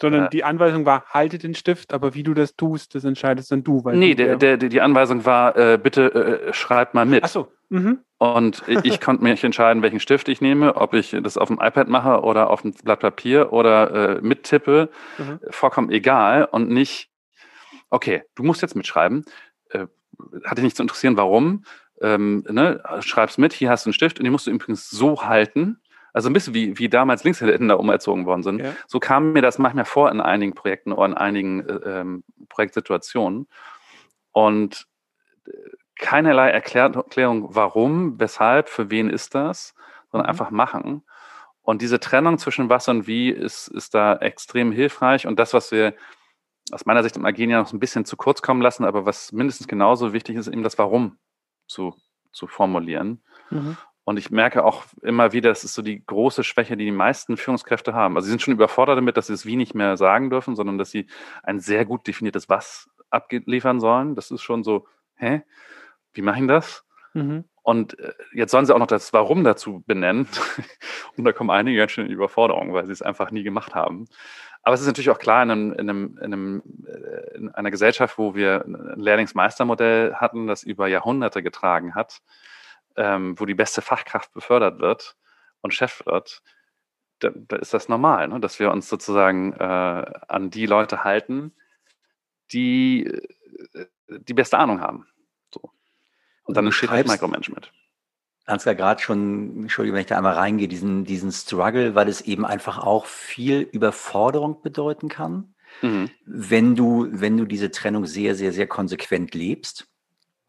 [0.00, 3.52] sondern äh, die Anweisung war, halte den Stift, aber wie du das tust, das entscheidest
[3.52, 3.84] dann du.
[3.84, 7.22] Weil nee, du, der, der, die Anweisung war, äh, bitte äh, schreib mal mit.
[7.24, 7.52] Ach so.
[7.68, 8.00] Mhm.
[8.32, 11.88] Und ich konnte mich entscheiden, welchen Stift ich nehme, ob ich das auf dem iPad
[11.88, 14.88] mache oder auf dem Blatt Papier oder äh, mittippe,
[15.18, 15.40] mhm.
[15.50, 17.10] vollkommen egal und nicht,
[17.90, 19.26] okay, du musst jetzt mitschreiben.
[19.68, 19.86] Äh,
[20.44, 21.64] hat dich nicht zu interessieren, warum.
[22.00, 25.22] Ähm, ne, schreib's mit, hier hast du einen Stift und den musst du übrigens so
[25.22, 25.82] halten,
[26.14, 28.60] also ein bisschen wie, wie damals Linkshänder umerzogen worden sind.
[28.60, 28.72] Ja.
[28.86, 33.48] So kam mir das manchmal vor in einigen Projekten oder in einigen äh, ähm, Projektsituationen.
[34.32, 34.86] Und
[35.46, 35.50] äh,
[35.96, 39.74] keinerlei Erklärung, warum, weshalb, für wen ist das,
[40.10, 40.30] sondern mhm.
[40.30, 41.02] einfach machen.
[41.62, 45.26] Und diese Trennung zwischen was und wie ist, ist da extrem hilfreich.
[45.26, 45.94] Und das, was wir
[46.72, 49.32] aus meiner Sicht im Agieren ja noch ein bisschen zu kurz kommen lassen, aber was
[49.32, 51.18] mindestens genauso wichtig ist, eben das Warum
[51.66, 51.94] zu,
[52.32, 53.22] zu formulieren.
[53.50, 53.76] Mhm.
[54.04, 57.38] Und ich merke auch immer wieder, das ist so die große Schwäche, die die meisten
[57.38, 58.16] Führungskräfte haben.
[58.16, 60.76] Also sie sind schon überfordert damit, dass sie das Wie nicht mehr sagen dürfen, sondern
[60.76, 61.06] dass sie
[61.42, 64.14] ein sehr gut definiertes Was abliefern sollen.
[64.14, 65.42] Das ist schon so, hä?
[66.14, 66.84] Wie mache ich das?
[67.12, 67.44] Mhm.
[67.62, 70.28] Und äh, jetzt sollen sie auch noch das Warum dazu benennen.
[71.16, 74.06] Und da kommen einige ganz schön in Überforderung, weil sie es einfach nie gemacht haben.
[74.62, 77.70] Aber es ist natürlich auch klar, in, einem, in, einem, in, einem, äh, in einer
[77.70, 82.20] Gesellschaft, wo wir ein Lehrlingsmeistermodell hatten, das über Jahrhunderte getragen hat,
[82.96, 85.16] ähm, wo die beste Fachkraft befördert wird
[85.60, 86.42] und Chef wird,
[87.20, 88.40] da, da ist das normal, ne?
[88.40, 89.64] dass wir uns sozusagen äh,
[90.28, 91.54] an die Leute halten,
[92.52, 95.06] die äh, die beste Ahnung haben.
[96.44, 97.72] Und dann entsteht halt Micromanagement.
[98.46, 102.44] Ansgar gerade schon, Entschuldigung, wenn ich da einmal reingehe, diesen, diesen Struggle, weil es eben
[102.44, 106.10] einfach auch viel Überforderung bedeuten kann, mhm.
[106.26, 109.88] wenn du, wenn du diese Trennung sehr, sehr, sehr konsequent lebst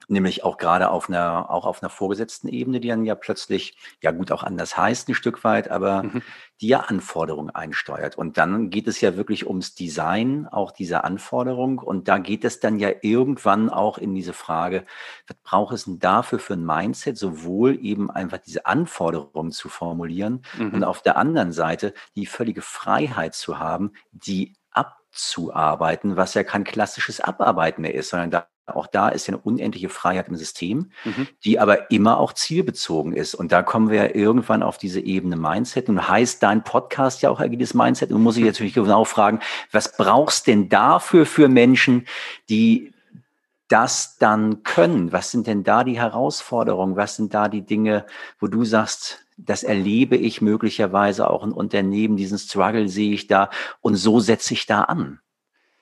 [0.07, 4.11] nämlich auch gerade auf einer, auch auf einer vorgesetzten Ebene, die dann ja plötzlich, ja
[4.11, 6.21] gut, auch anders heißt ein Stück weit, aber mhm.
[6.61, 8.17] die ja Anforderungen einsteuert.
[8.17, 11.79] Und dann geht es ja wirklich ums Design auch dieser Anforderung.
[11.79, 14.85] Und da geht es dann ja irgendwann auch in diese Frage,
[15.27, 20.43] was braucht es denn dafür für ein Mindset, sowohl eben einfach diese Anforderungen zu formulieren
[20.57, 20.73] mhm.
[20.73, 26.63] und auf der anderen Seite die völlige Freiheit zu haben, die abzuarbeiten, was ja kein
[26.63, 30.91] klassisches Abarbeiten mehr ist, sondern da auch da ist ja eine unendliche Freiheit im System,
[31.03, 31.27] mhm.
[31.43, 33.35] die aber immer auch zielbezogen ist.
[33.35, 35.87] Und da kommen wir ja irgendwann auf diese Ebene Mindset.
[35.87, 38.11] Und heißt dein Podcast ja auch agiles Mindset.
[38.11, 39.39] Und muss ich jetzt natürlich genau fragen,
[39.71, 42.07] was brauchst denn dafür für Menschen,
[42.49, 42.91] die
[43.67, 45.11] das dann können?
[45.11, 46.95] Was sind denn da die Herausforderungen?
[46.95, 48.05] Was sind da die Dinge,
[48.39, 53.49] wo du sagst, das erlebe ich möglicherweise auch in Unternehmen, diesen Struggle sehe ich da
[53.81, 55.19] und so setze ich da an?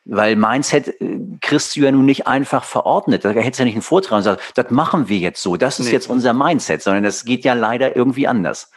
[0.05, 3.23] Weil Mindset äh, kriegst du ja nun nicht einfach verordnet.
[3.23, 5.79] Da hättest du ja nicht einen Vortrag und sagst, das machen wir jetzt so, das
[5.79, 5.91] ist nee.
[5.93, 8.71] jetzt unser Mindset, sondern das geht ja leider irgendwie anders.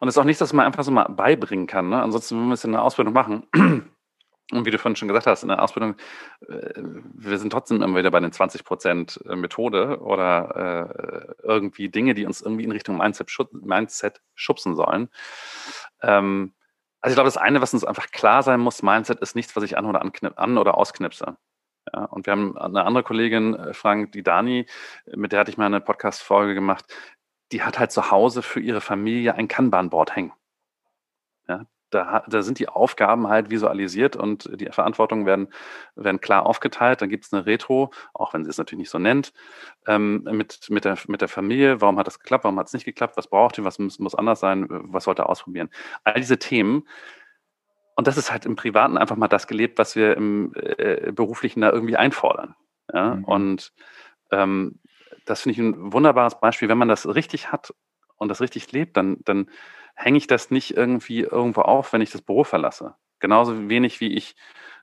[0.00, 1.90] Und das ist auch nichts, was man einfach so mal beibringen kann.
[1.90, 2.02] Ne?
[2.02, 3.46] Ansonsten, wenn wir es in der Ausbildung machen,
[4.52, 5.96] und wie du vorhin schon gesagt hast, in der Ausbildung,
[6.48, 6.82] äh,
[7.14, 12.24] wir sind trotzdem immer wieder bei den 20 Prozent äh, Methode oder irgendwie Dinge, die
[12.24, 15.08] uns irgendwie in Richtung Mindset, Mindset schubsen sollen.
[16.02, 16.54] Ähm,
[17.00, 19.64] also ich glaube, das eine, was uns einfach klar sein muss, Mindset ist nichts, was
[19.64, 20.02] ich an oder,
[20.36, 21.36] an oder ausknipse.
[21.92, 24.66] Ja, und wir haben eine andere Kollegin, äh, Frank, die Dani,
[25.06, 26.84] mit der hatte ich mal eine Podcast-Folge gemacht,
[27.52, 30.32] die hat halt zu Hause für ihre Familie ein Kanban-Board hängen.
[31.90, 35.48] Da, da sind die Aufgaben halt visualisiert und die Verantwortungen werden,
[35.96, 37.02] werden klar aufgeteilt.
[37.02, 39.32] Dann gibt es eine Retro, auch wenn sie es natürlich nicht so nennt,
[39.86, 41.80] ähm, mit, mit, der, mit der Familie.
[41.80, 42.44] Warum hat das geklappt?
[42.44, 43.16] Warum hat es nicht geklappt?
[43.16, 43.64] Was braucht ihr?
[43.64, 44.66] Was muss, muss anders sein?
[44.68, 45.68] Was sollte er ausprobieren?
[46.04, 46.84] All diese Themen.
[47.96, 51.60] Und das ist halt im Privaten einfach mal das gelebt, was wir im äh, Beruflichen
[51.60, 52.54] da irgendwie einfordern.
[52.92, 53.16] Ja?
[53.16, 53.24] Mhm.
[53.24, 53.72] Und
[54.30, 54.80] ähm,
[55.26, 56.68] das finde ich ein wunderbares Beispiel.
[56.68, 57.74] Wenn man das richtig hat
[58.16, 59.50] und das richtig lebt, dann, dann
[60.00, 62.94] hänge ich das nicht irgendwie irgendwo auf, wenn ich das Büro verlasse.
[63.18, 64.34] Genauso wenig wie ich,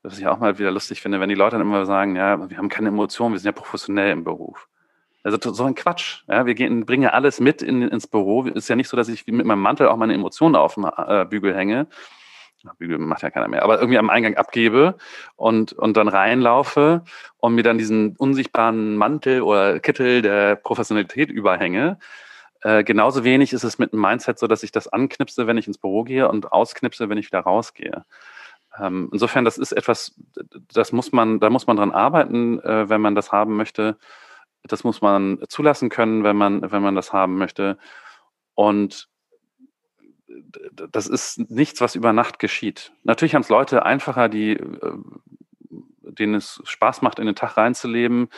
[0.03, 2.57] was ich auch mal wieder lustig finde, wenn die Leute dann immer sagen, ja, wir
[2.57, 4.67] haben keine Emotionen, wir sind ja professionell im Beruf.
[5.23, 6.23] Also so ein Quatsch.
[6.27, 8.43] Ja, wir gehen, bringen ja alles mit in, ins Büro.
[8.43, 11.25] Ist ja nicht so, dass ich mit meinem Mantel auch meine Emotionen auf dem äh,
[11.25, 11.87] Bügel hänge.
[12.77, 14.97] Bügel macht ja keiner mehr, aber irgendwie am Eingang abgebe
[15.35, 17.03] und, und dann reinlaufe
[17.37, 21.97] und mir dann diesen unsichtbaren Mantel oder Kittel der Professionalität überhänge
[22.61, 25.67] äh, genauso wenig ist es mit dem Mindset so, dass ich das anknipse, wenn ich
[25.67, 28.05] ins Büro gehe und ausknipse, wenn ich wieder rausgehe.
[28.79, 30.15] Ähm, insofern, das ist etwas,
[30.73, 33.97] das muss man, da muss man dran arbeiten, äh, wenn man das haben möchte.
[34.63, 37.77] Das muss man zulassen können, wenn man, wenn man das haben möchte.
[38.55, 39.07] Und
[40.91, 42.91] das ist nichts, was über Nacht geschieht.
[43.03, 44.93] Natürlich haben es Leute einfacher, die, äh,
[46.01, 48.29] denen es Spaß macht, in den Tag reinzuleben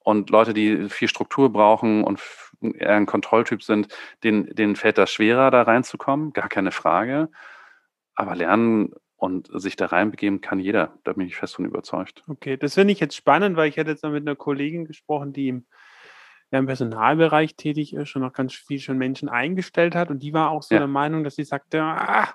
[0.00, 2.20] und Leute, die viel Struktur brauchen und
[2.60, 3.88] eher ein Kontrolltyp sind,
[4.24, 7.28] denen, denen fällt das schwerer, da reinzukommen, gar keine Frage.
[8.14, 10.96] Aber lernen und sich da reinbegeben kann jeder.
[11.04, 12.22] Da bin ich fest von überzeugt.
[12.28, 15.48] Okay, das finde ich jetzt spannend, weil ich hätte jetzt mit einer Kollegin gesprochen, die
[15.48, 15.66] im,
[16.52, 20.10] ja, im Personalbereich tätig ist und auch ganz viel schon Menschen eingestellt hat.
[20.10, 20.78] Und die war auch so ja.
[20.80, 22.32] der Meinung, dass sie sagte, ah,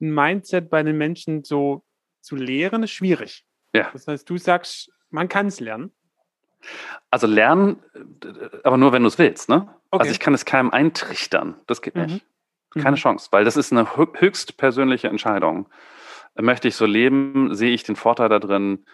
[0.00, 1.82] ein Mindset bei den Menschen so
[2.20, 3.46] zu lehren ist schwierig.
[3.74, 3.88] Ja.
[3.92, 5.92] Das heißt, du sagst, man kann es lernen.
[7.10, 7.82] Also lernen,
[8.64, 9.68] aber nur wenn du es willst, ne?
[9.90, 10.02] Okay.
[10.02, 11.56] Also ich kann es keinem eintrichtern.
[11.66, 12.24] Das geht nicht.
[12.74, 12.80] Mhm.
[12.80, 13.00] Keine mhm.
[13.00, 15.68] Chance, weil das ist eine höchst persönliche Entscheidung.
[16.34, 17.54] Möchte ich so leben?
[17.54, 18.84] Sehe ich den Vorteil da drin?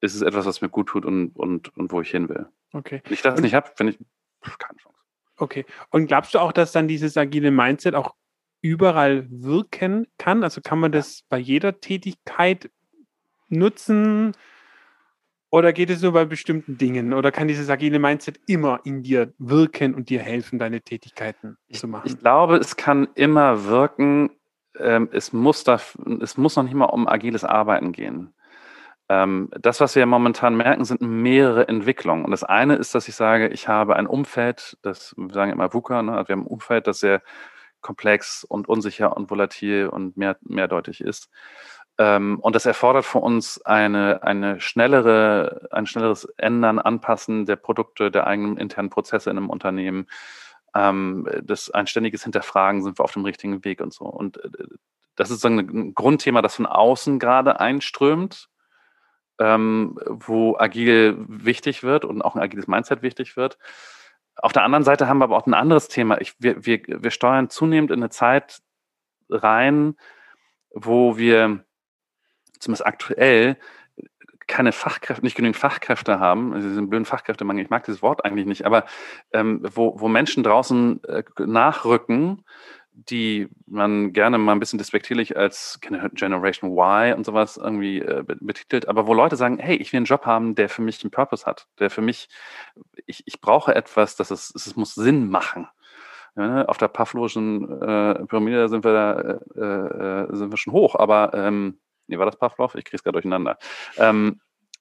[0.00, 2.46] Ist es etwas, was mir gut tut und, und, und wo ich hin will?
[2.72, 3.00] Okay.
[3.04, 3.98] Wenn ich das und, nicht habe, finde ich
[4.58, 4.98] keine Chance.
[5.36, 5.64] Okay.
[5.90, 8.14] Und glaubst du auch, dass dann dieses agile Mindset auch
[8.60, 10.44] überall wirken kann?
[10.44, 12.70] Also kann man das bei jeder Tätigkeit
[13.48, 14.32] nutzen?
[15.50, 17.12] Oder geht es nur bei bestimmten Dingen?
[17.12, 21.80] Oder kann dieses agile Mindset immer in dir wirken und dir helfen, deine Tätigkeiten ich,
[21.80, 22.06] zu machen?
[22.06, 24.30] Ich glaube, es kann immer wirken.
[24.78, 25.80] Ähm, es, muss da,
[26.20, 28.32] es muss noch nicht mal um agiles Arbeiten gehen.
[29.08, 32.24] Ähm, das, was wir momentan merken, sind mehrere Entwicklungen.
[32.24, 35.74] Und das eine ist, dass ich sage, ich habe ein Umfeld, das wir sagen immer
[35.74, 36.12] VUCA, ne?
[36.12, 37.22] also wir haben ein Umfeld, das sehr
[37.80, 41.28] komplex und unsicher und volatil und mehr, mehrdeutig ist.
[42.00, 48.10] Ähm, und das erfordert von uns eine, eine schnellere, ein schnelleres Ändern, Anpassen der Produkte,
[48.10, 50.06] der eigenen internen Prozesse in einem Unternehmen.
[50.74, 54.06] Ähm, das ein ständiges Hinterfragen, sind wir auf dem richtigen Weg und so.
[54.06, 54.48] Und äh,
[55.14, 58.48] das ist ein Grundthema, das von außen gerade einströmt,
[59.38, 63.58] ähm, wo agil wichtig wird und auch ein agiles Mindset wichtig wird.
[64.36, 66.18] Auf der anderen Seite haben wir aber auch ein anderes Thema.
[66.22, 68.62] Ich, wir, wir, wir steuern zunehmend in eine Zeit
[69.28, 69.96] rein,
[70.72, 71.62] wo wir
[72.60, 73.56] zumindest aktuell,
[74.46, 78.46] keine Fachkräfte, nicht genügend Fachkräfte haben, also diesen blöden Fachkräftemangel, ich mag dieses Wort eigentlich
[78.46, 78.84] nicht, aber
[79.32, 82.44] ähm, wo, wo Menschen draußen äh, nachrücken,
[82.92, 88.88] die man gerne mal ein bisschen despektierlich als Generation Y und sowas irgendwie äh, betitelt,
[88.88, 91.46] aber wo Leute sagen, hey, ich will einen Job haben, der für mich einen Purpose
[91.46, 92.28] hat, der für mich,
[93.06, 95.68] ich, ich brauche etwas, das es, es muss Sinn machen.
[96.36, 99.20] Ja, auf der Pavlovischen äh, Pyramide sind wir da,
[99.56, 101.78] äh, äh, sind wir schon hoch, aber ähm,
[102.10, 102.74] Nee, war das Pavlov?
[102.74, 103.58] Ich kriege es gerade durcheinander.
[103.96, 104.40] Ähm,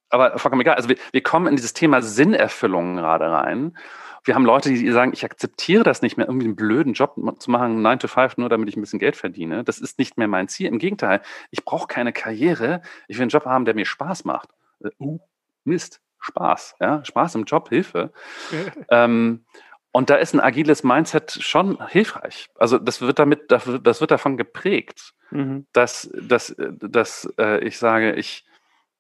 [0.09, 0.75] aber vollkommen egal.
[0.75, 3.77] Also wir, wir kommen in dieses Thema Sinnerfüllung gerade rein.
[4.23, 7.51] Wir haben Leute, die sagen, ich akzeptiere das nicht mehr, irgendwie einen blöden Job zu
[7.51, 9.63] machen, 9 to 5, nur damit ich ein bisschen Geld verdiene.
[9.63, 10.67] Das ist nicht mehr mein Ziel.
[10.67, 12.81] Im Gegenteil, ich brauche keine Karriere.
[13.07, 14.49] Ich will einen Job haben, der mir Spaß macht.
[14.83, 15.19] Äh, uh,
[15.63, 16.75] Mist, Spaß.
[16.79, 17.05] Ja?
[17.05, 18.11] Spaß im Job, Hilfe.
[18.89, 19.45] ähm,
[19.91, 22.49] und da ist ein agiles Mindset schon hilfreich.
[22.55, 23.65] Also das wird damit, das
[24.01, 25.65] wird davon geprägt, mhm.
[25.73, 28.45] dass, dass, dass äh, ich sage, ich,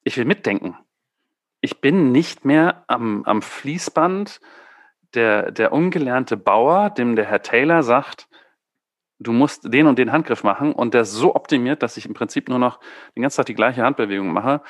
[0.03, 0.75] ich will mitdenken.
[1.61, 4.39] Ich bin nicht mehr am, am Fließband
[5.13, 8.27] der, der ungelernte Bauer, dem der Herr Taylor sagt,
[9.19, 12.47] du musst den und den Handgriff machen und der so optimiert, dass ich im Prinzip
[12.47, 12.79] nur noch
[13.15, 14.61] den ganzen Tag die gleiche Handbewegung mache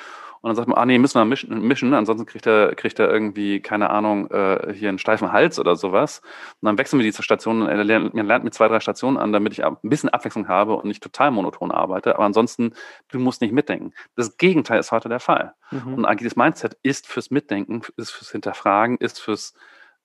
[0.42, 3.10] und dann sagt man, ah nee, müssen wir mischen, mischen ansonsten kriegt er, kriegt er
[3.10, 6.22] irgendwie, keine Ahnung, äh, hier einen steifen Hals oder sowas.
[6.60, 9.32] Und dann wechseln wir die Stationen, er lernt, er lernt mit zwei, drei Stationen an,
[9.32, 12.14] damit ich ein bisschen Abwechslung habe und nicht total monoton arbeite.
[12.14, 12.72] Aber ansonsten,
[13.08, 13.92] du musst nicht mitdenken.
[14.16, 15.52] Das Gegenteil ist heute der Fall.
[15.70, 15.94] Mhm.
[15.94, 19.52] Und agiles Mindset ist fürs Mitdenken, ist fürs Hinterfragen, ist fürs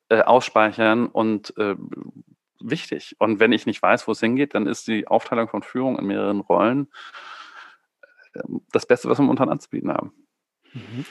[0.09, 1.75] äh, Ausspeichern und äh,
[2.59, 3.15] wichtig.
[3.19, 6.07] Und wenn ich nicht weiß, wo es hingeht, dann ist die Aufteilung von Führung in
[6.07, 6.89] mehreren Rollen
[8.35, 10.11] ähm, das Beste, was wir momentan anzubieten haben.
[10.75, 11.05] Mhm.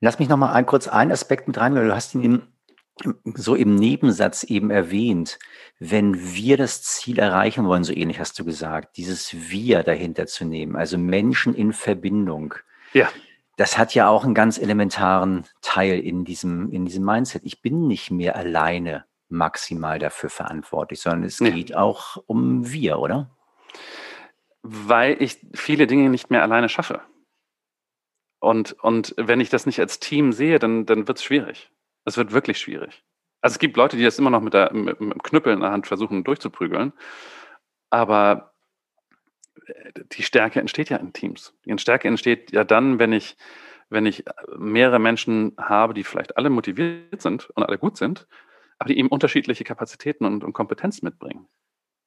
[0.00, 2.42] Lass mich noch mal ein, kurz einen Aspekt mit rein, du hast ihn
[3.34, 5.38] so im Nebensatz eben erwähnt,
[5.78, 10.44] wenn wir das Ziel erreichen wollen, so ähnlich hast du gesagt, dieses Wir dahinter zu
[10.44, 12.54] nehmen, also Menschen in Verbindung.
[12.92, 13.08] Ja.
[13.56, 17.42] Das hat ja auch einen ganz elementaren Teil in diesem, in diesem Mindset.
[17.44, 21.50] Ich bin nicht mehr alleine maximal dafür verantwortlich, sondern es nee.
[21.50, 23.30] geht auch um wir, oder?
[24.62, 27.00] Weil ich viele Dinge nicht mehr alleine schaffe.
[28.40, 31.70] Und, und wenn ich das nicht als Team sehe, dann, dann wird es schwierig.
[32.04, 33.04] Es wird wirklich schwierig.
[33.42, 35.60] Also es gibt Leute, die das immer noch mit, der, mit, mit dem Knüppel in
[35.60, 36.92] der Hand versuchen durchzuprügeln.
[37.90, 38.54] Aber
[39.66, 41.54] äh, die Stärke entsteht ja in Teams.
[41.64, 43.36] Die Stärke entsteht ja dann, wenn ich,
[43.90, 44.24] wenn ich
[44.56, 48.26] mehrere Menschen habe, die vielleicht alle motiviert sind und alle gut sind,
[48.78, 51.46] aber die eben unterschiedliche Kapazitäten und, und Kompetenzen mitbringen.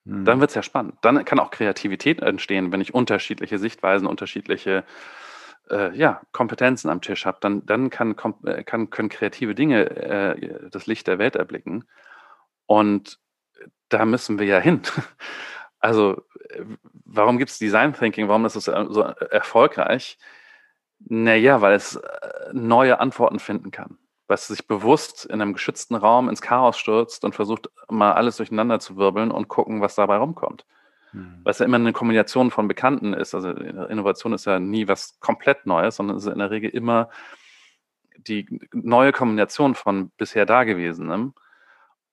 [0.05, 0.25] Hm.
[0.25, 0.95] Dann wird es ja spannend.
[1.01, 4.83] Dann kann auch Kreativität entstehen, wenn ich unterschiedliche Sichtweisen, unterschiedliche
[5.69, 10.69] äh, ja, Kompetenzen am Tisch habe, dann, dann kann, äh, kann, können kreative Dinge äh,
[10.69, 11.85] das Licht der Welt erblicken.
[12.65, 13.19] Und
[13.89, 14.81] da müssen wir ja hin.
[15.79, 16.63] Also, äh,
[17.03, 18.29] warum gibt es Design Thinking?
[18.29, 20.17] Warum ist es äh, so erfolgreich?
[20.99, 21.99] Naja, weil es
[22.53, 23.97] neue Antworten finden kann.
[24.27, 28.37] Weil es sich bewusst in einem geschützten Raum ins Chaos stürzt und versucht, mal alles
[28.37, 30.65] durcheinander zu wirbeln und gucken, was dabei rumkommt.
[31.13, 31.41] Mhm.
[31.45, 33.33] Es ja immer eine Kombination von Bekannten ist.
[33.33, 37.09] Also Innovation ist ja nie was komplett Neues, sondern es ist in der Regel immer
[38.17, 41.33] die neue Kombination von bisher Dagewesenem.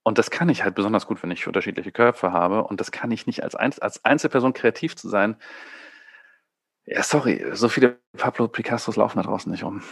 [0.03, 2.65] Und das kann ich halt besonders gut, wenn ich unterschiedliche Köpfe habe.
[2.65, 5.37] Und das kann ich nicht als, Einz als Einzelperson kreativ zu sein.
[6.87, 9.83] Ja, sorry, so viele Pablo Picassos laufen da draußen nicht um.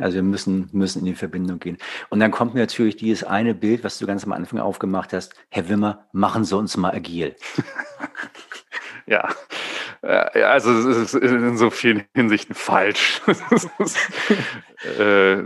[0.00, 1.78] Also wir müssen, müssen in die Verbindung gehen.
[2.08, 5.34] Und dann kommt mir natürlich dieses eine Bild, was du ganz am Anfang aufgemacht hast.
[5.50, 7.34] Herr Wimmer, machen Sie uns mal agil.
[9.06, 9.28] ja.
[10.00, 13.20] Ja, also es ist in so vielen Hinsichten falsch.
[14.96, 15.42] Äh,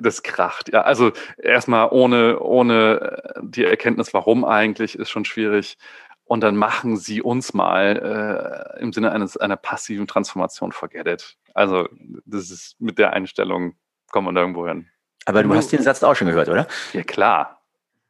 [0.00, 0.72] das kracht.
[0.72, 5.78] Ja, also erstmal ohne, ohne die Erkenntnis, warum eigentlich, ist schon schwierig.
[6.24, 11.36] Und dann machen sie uns mal äh, im Sinne eines einer passiven Transformation forget it.
[11.54, 11.88] Also
[12.24, 13.76] das ist mit der Einstellung
[14.12, 14.86] kommt man da irgendwo hin.
[15.24, 16.68] Aber du hast den Satz auch schon gehört, oder?
[16.92, 17.62] Ja, klar.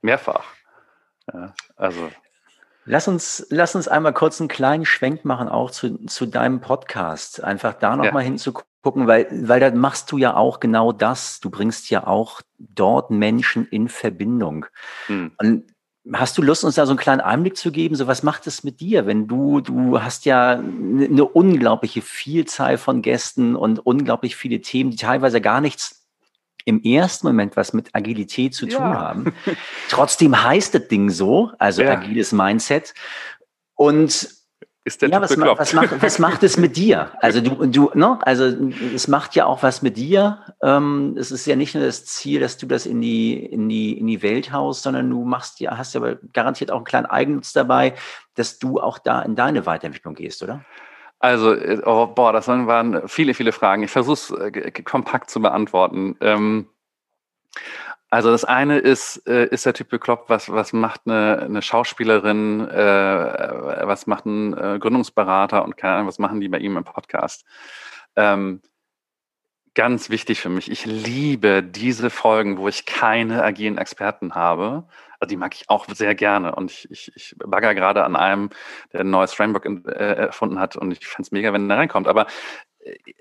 [0.03, 0.45] Mehrfach.
[1.33, 2.11] Ja, also.
[2.85, 7.43] Lass uns, lass uns einmal kurz einen kleinen Schwenk machen, auch zu, zu deinem Podcast.
[7.43, 8.31] Einfach da nochmal ja.
[8.31, 11.39] hinzugucken, weil, weil da machst du ja auch genau das.
[11.39, 14.67] Du bringst ja auch dort Menschen in Verbindung.
[15.07, 15.33] Hm.
[15.39, 15.72] Und
[16.13, 17.95] Hast du Lust, uns da so einen kleinen Einblick zu geben?
[17.95, 23.03] So, was macht es mit dir, wenn du, du hast ja eine unglaubliche Vielzahl von
[23.03, 26.03] Gästen und unglaublich viele Themen, die teilweise gar nichts
[26.65, 28.95] im ersten Moment was mit Agilität zu tun ja.
[28.95, 29.35] haben.
[29.89, 31.93] Trotzdem heißt das Ding so, also ja.
[31.93, 32.95] agiles Mindset.
[33.75, 34.29] Und
[34.85, 37.13] ist der ja, was, was, macht, was macht es mit dir?
[37.21, 38.19] Also du, du, ne?
[38.23, 38.47] Also
[38.95, 40.41] es macht ja auch was mit dir.
[40.61, 43.97] Ähm, es ist ja nicht nur das Ziel, dass du das in die, in die,
[43.97, 47.07] in die Welt haust, sondern du machst ja, hast ja aber garantiert auch einen kleinen
[47.07, 47.95] Eigennutz dabei,
[48.35, 50.65] dass du auch da in deine Weiterentwicklung gehst, oder?
[51.21, 53.85] Also, äh, oh, boah, das waren viele, viele Fragen.
[53.85, 56.17] Ich versuche es äh, kompakt zu beantworten.
[56.21, 56.67] Ähm,
[58.13, 62.61] also das eine ist, äh, ist der Typ bekloppt, was, was macht eine, eine Schauspielerin,
[62.69, 66.85] äh, was macht ein äh, Gründungsberater und keine Ahnung, was machen die bei ihm im
[66.85, 67.47] Podcast.
[68.15, 68.61] Ähm,
[69.73, 70.71] ganz wichtig für mich.
[70.71, 74.85] Ich liebe diese Folgen, wo ich keine agilen Experten habe.
[75.19, 76.55] Also die mag ich auch sehr gerne.
[76.55, 78.51] Und ich, ich, ich bagger gerade an einem,
[78.93, 80.77] der ein neues Framework in, äh, erfunden hat.
[80.77, 82.09] Und ich fände es mega, wenn er reinkommt.
[82.09, 82.27] Aber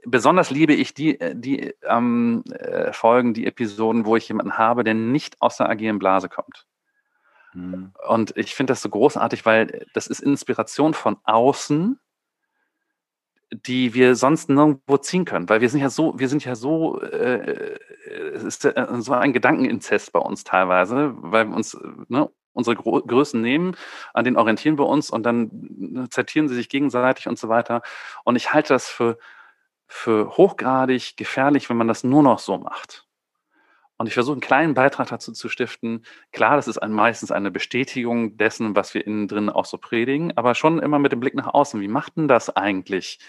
[0.05, 4.83] besonders liebe ich die, äh, die ähm, äh, Folgen, die Episoden, wo ich jemanden habe,
[4.83, 6.65] der nicht aus der agilen Blase kommt.
[7.53, 7.91] Mhm.
[8.07, 11.99] Und ich finde das so großartig, weil das ist Inspiration von außen,
[13.51, 17.01] die wir sonst nirgendwo ziehen können, weil wir sind ja so, wir sind ja so,
[17.01, 17.77] äh,
[18.33, 23.01] es ist äh, so ein Gedankeninzest bei uns teilweise, weil wir uns ne, unsere Gro
[23.01, 23.75] Größen nehmen,
[24.13, 27.81] an denen orientieren wir uns und dann ne, zertieren sie sich gegenseitig und so weiter.
[28.23, 29.17] Und ich halte das für
[29.93, 33.05] für hochgradig gefährlich, wenn man das nur noch so macht.
[33.97, 36.05] Und ich versuche einen kleinen Beitrag dazu zu stiften.
[36.31, 40.35] Klar, das ist ein, meistens eine Bestätigung dessen, was wir innen drin auch so predigen,
[40.37, 41.81] aber schon immer mit dem Blick nach außen.
[41.81, 43.19] Wie macht denn das eigentlich,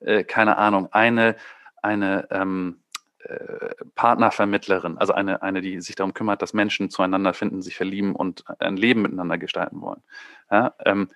[0.00, 1.36] äh, keine Ahnung, eine,
[1.82, 2.80] eine ähm,
[3.20, 8.16] äh, Partnervermittlerin, also eine, eine, die sich darum kümmert, dass Menschen zueinander finden, sich verlieben
[8.16, 10.02] und ein Leben miteinander gestalten wollen.
[10.50, 11.08] Ja, ähm,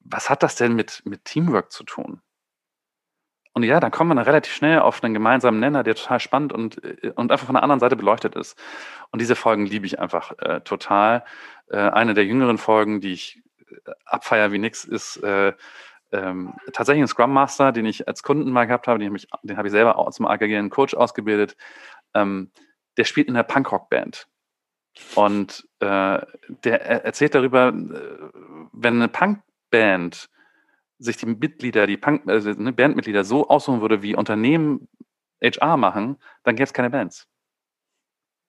[0.00, 2.20] was hat das denn mit, mit Teamwork zu tun?
[3.52, 6.82] Und ja, dann kommt man relativ schnell auf einen gemeinsamen Nenner, der total spannend und,
[6.84, 8.58] äh, und einfach von der anderen Seite beleuchtet ist.
[9.10, 11.24] Und diese Folgen liebe ich einfach äh, total.
[11.68, 15.52] Äh, eine der jüngeren Folgen, die ich äh, abfeier wie nix, ist äh,
[16.12, 19.28] ähm, tatsächlich ein Scrum Master, den ich als Kunden mal gehabt habe, den habe ich,
[19.42, 21.56] den habe ich selber zum aggregierenden Coach ausgebildet.
[22.14, 22.50] Ähm,
[22.96, 24.26] der spielt in der Punkrock-Band.
[25.14, 26.18] Und äh,
[26.64, 30.28] der erzählt darüber, wenn eine Punkband
[31.00, 34.88] sich die Mitglieder, die Punk, also Bandmitglieder so aussuchen würde, wie Unternehmen
[35.42, 37.26] HR machen, dann gäbe es keine Bands.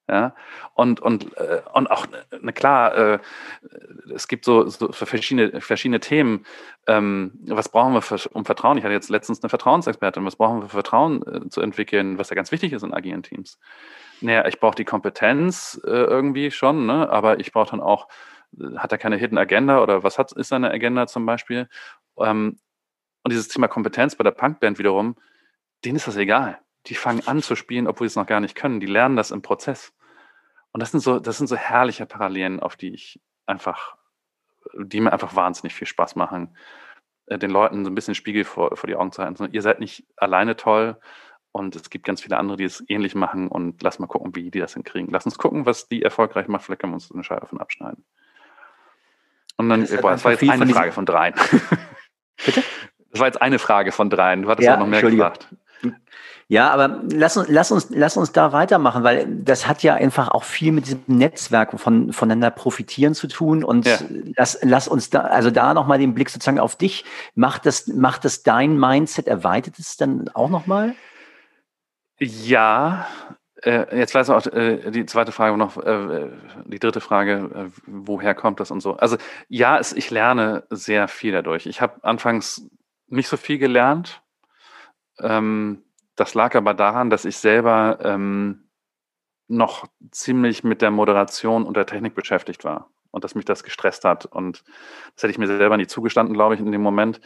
[0.10, 0.36] Ja,
[0.74, 2.06] und, und, äh, und auch,
[2.42, 3.20] ne, klar, äh,
[4.14, 6.46] es gibt so, so verschiedene, verschiedene Themen.
[6.86, 8.78] Ähm, was brauchen wir für, um Vertrauen?
[8.78, 10.26] Ich hatte jetzt letztens eine Vertrauensexpertin.
[10.26, 13.24] Was brauchen wir für Vertrauen äh, zu entwickeln, was ja ganz wichtig ist in agilen
[13.24, 13.58] Teams?
[14.20, 17.10] Naja, ich brauche die Kompetenz äh, irgendwie schon, ne?
[17.10, 18.10] aber ich brauche dann auch,
[18.60, 21.70] äh, hat er keine Hidden Agenda oder was hat, ist seine Agenda zum Beispiel?
[22.18, 22.60] Ähm,
[23.24, 25.16] und dieses Thema Kompetenz bei der Punkband wiederum,
[25.86, 26.60] denen ist das egal.
[26.88, 28.80] Die fangen an zu spielen, obwohl sie es noch gar nicht können.
[28.80, 29.94] Die lernen das im Prozess.
[30.72, 33.96] Und das sind so, das sind so herrliche Parallelen, auf die ich einfach,
[34.76, 36.56] die mir einfach wahnsinnig viel Spaß machen,
[37.28, 39.50] äh, den Leuten so ein bisschen Spiegel vor, vor die Augen zu halten.
[39.52, 40.98] Ihr seid nicht alleine toll
[41.52, 44.50] und es gibt ganz viele andere, die es ähnlich machen und lass mal gucken, wie
[44.50, 45.12] die das hinkriegen.
[45.12, 46.64] Lass uns gucken, was die erfolgreich macht.
[46.64, 48.06] Vielleicht können wir uns eine Scheibe davon abschneiden.
[49.58, 51.36] Und dann, das, boah, das war jetzt eine Frage von dreien.
[52.46, 52.64] Bitte?
[53.12, 54.44] Das war jetzt eine Frage von dreien.
[54.44, 55.48] Du hattest ja, auch noch mehr gesagt.
[56.52, 60.28] Ja, aber lass uns, lass uns, lass uns da weitermachen, weil das hat ja einfach
[60.28, 63.64] auch viel mit diesem Netzwerk von, voneinander profitieren zu tun.
[63.64, 63.98] Und ja.
[64.36, 67.06] lass, lass uns da, also da nochmal den Blick sozusagen auf dich.
[67.36, 70.94] Macht das, macht das dein Mindset, erweitert es dann auch nochmal?
[72.20, 73.08] Ja,
[73.64, 76.30] äh, jetzt weiß ich auch äh, die zweite Frage noch, äh,
[76.66, 78.98] die dritte Frage, äh, woher kommt das und so.
[78.98, 79.18] Also
[79.50, 81.66] ja, es, ich lerne sehr viel dadurch.
[81.66, 82.70] Ich habe anfangs
[83.08, 84.22] nicht so viel gelernt.
[85.20, 85.84] Ähm,
[86.16, 88.70] das lag aber daran, dass ich selber ähm,
[89.48, 94.06] noch ziemlich mit der Moderation und der Technik beschäftigt war und dass mich das gestresst
[94.06, 94.26] hat.
[94.26, 94.64] Und
[95.16, 97.22] das hätte ich mir selber nie zugestanden, glaube ich, in dem Moment.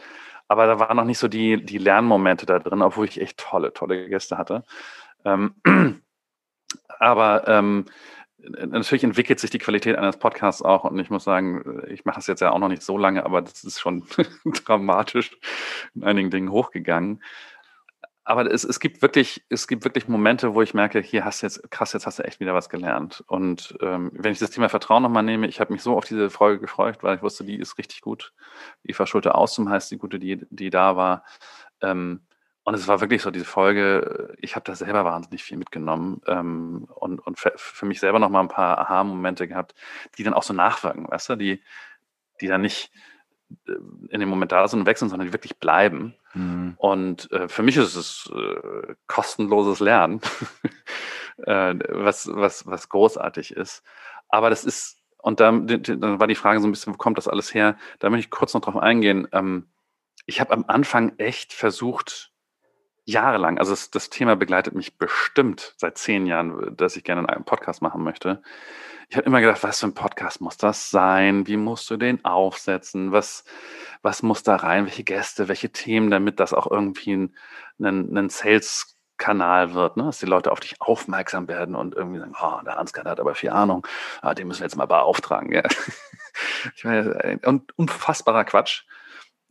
[0.48, 3.72] Aber da waren noch nicht so die, die Lernmomente da drin, obwohl ich echt tolle,
[3.72, 4.64] tolle Gäste hatte.
[5.24, 5.54] Ähm,
[6.98, 7.86] aber ähm,
[8.38, 12.26] natürlich entwickelt sich die Qualität eines Podcasts auch und ich muss sagen, ich mache das
[12.26, 14.04] jetzt ja auch noch nicht so lange, aber das ist schon
[14.64, 15.36] dramatisch
[15.94, 17.22] in einigen Dingen hochgegangen.
[18.28, 21.46] Aber es, es gibt wirklich, es gibt wirklich Momente, wo ich merke, hier hast du
[21.46, 23.22] jetzt, krass, jetzt hast du echt wieder was gelernt.
[23.28, 26.28] Und ähm, wenn ich das Thema Vertrauen nochmal nehme, ich habe mich so auf diese
[26.28, 28.32] Folge gefreut, weil ich wusste, die ist richtig gut.
[28.82, 31.24] Eva Schulte Auszum heißt die gute, die, die da war.
[31.80, 32.26] Ähm,
[32.66, 36.88] und es war wirklich so, diese Folge, ich habe da selber wahnsinnig viel mitgenommen ähm,
[36.96, 39.76] und, und für, für mich selber nochmal ein paar Aha-Momente gehabt,
[40.18, 41.62] die dann auch so nachwirken, weißt du, die,
[42.40, 42.90] die dann nicht
[43.68, 43.74] äh,
[44.08, 46.16] in dem Moment da sind und wechseln, sondern die wirklich bleiben.
[46.34, 46.74] Mhm.
[46.78, 50.20] Und äh, für mich ist es äh, kostenloses Lernen,
[51.46, 53.84] äh, was, was, was großartig ist.
[54.28, 57.28] Aber das ist, und dann, dann war die Frage so ein bisschen, wo kommt das
[57.28, 57.78] alles her?
[58.00, 59.28] Da möchte ich kurz noch drauf eingehen.
[59.30, 59.68] Ähm,
[60.26, 62.32] ich habe am Anfang echt versucht,
[63.06, 67.44] jahrelang, also das, das, Thema begleitet mich bestimmt seit zehn Jahren, dass ich gerne einen
[67.44, 68.42] Podcast machen möchte.
[69.08, 71.46] Ich habe immer gedacht, was für ein Podcast muss das sein?
[71.46, 73.12] Wie musst du den aufsetzen?
[73.12, 73.44] Was,
[74.02, 74.86] was muss da rein?
[74.86, 77.36] Welche Gäste, welche Themen, damit das auch irgendwie ein,
[77.78, 80.04] ein, ein Sales-Kanal wird, ne?
[80.04, 83.36] dass die Leute auf dich aufmerksam werden und irgendwie sagen, oh, der Ansgar hat aber
[83.36, 83.86] viel Ahnung,
[84.20, 85.52] ah, den müssen wir jetzt mal beauftragen.
[85.52, 85.62] Ja.
[86.74, 88.84] Ich meine, und unfassbarer Quatsch.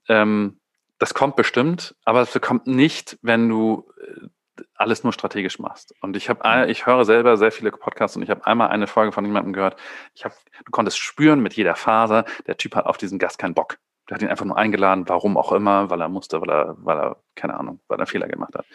[0.08, 0.60] Ähm,
[0.98, 4.28] das kommt bestimmt, aber es kommt nicht, wenn du äh,
[4.76, 5.94] alles nur strategisch machst.
[6.02, 6.70] Und ich habe, mhm.
[6.70, 9.80] ich höre selber sehr viele Podcasts und ich habe einmal eine Folge von jemandem gehört.
[10.14, 13.54] Ich habe, du konntest spüren mit jeder Faser, der Typ hat auf diesen Gast keinen
[13.54, 13.78] Bock.
[14.10, 16.98] Der hat ihn einfach nur eingeladen, warum auch immer, weil er musste, weil er, weil
[16.98, 18.66] er, keine Ahnung, weil er Fehler gemacht hat.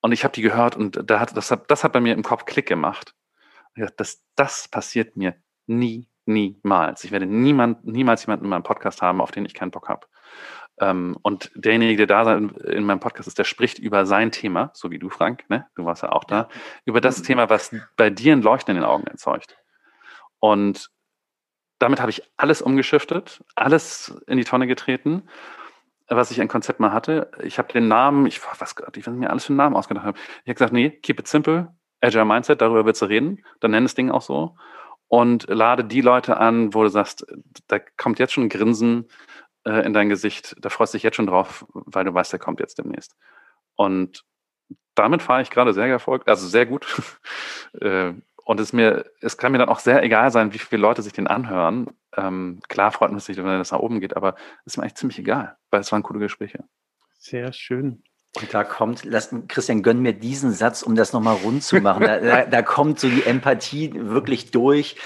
[0.00, 2.22] Und ich habe die gehört und da hat, das, hat, das hat bei mir im
[2.22, 3.14] Kopf Klick gemacht.
[3.96, 5.34] Das, das passiert mir
[5.66, 7.04] nie, niemals.
[7.04, 10.06] Ich werde niemand, niemals jemanden in meinem Podcast haben, auf den ich keinen Bock habe.
[10.80, 14.70] Ähm, und derjenige, der da in, in meinem Podcast ist, der spricht über sein Thema,
[14.74, 15.66] so wie du, Frank, ne?
[15.74, 16.48] du warst ja auch da,
[16.86, 19.58] über das Thema, was bei dir ein Leuchten in den Augen erzeugt.
[20.38, 20.90] Und
[21.78, 25.28] damit habe ich alles umgeschiftet, alles in die Tonne getreten,
[26.08, 27.30] was ich ein Konzept mal hatte.
[27.42, 30.18] Ich habe den Namen, ich was, ich weiß mir alles für einen Namen ausgedacht habe.
[30.18, 33.84] Ich habe gesagt, nee, keep it simple, Agile Mindset, darüber willst du reden, dann nenn
[33.84, 34.56] das Ding auch so
[35.10, 37.26] und lade die Leute an, wo du sagst,
[37.66, 39.08] da kommt jetzt schon ein Grinsen,
[39.64, 40.56] äh, in dein Gesicht.
[40.60, 43.16] Da freust du dich jetzt schon drauf, weil du weißt, der kommt jetzt demnächst.
[43.74, 44.24] Und
[44.94, 46.86] damit fahre ich gerade sehr erfolgt, also sehr gut.
[47.80, 48.12] äh,
[48.44, 51.12] und es mir, es kann mir dann auch sehr egal sein, wie viele Leute sich
[51.12, 51.88] den anhören.
[52.16, 54.34] Ähm, klar freut man sich, wenn das nach oben geht, aber
[54.64, 56.64] es ist mir eigentlich ziemlich egal, weil es waren coole Gespräche.
[57.18, 58.02] Sehr schön.
[58.36, 62.04] Und da kommt, lass, Christian, gönn mir diesen Satz, um das nochmal rund zu machen.
[62.04, 64.96] Da, da, da kommt so die Empathie wirklich durch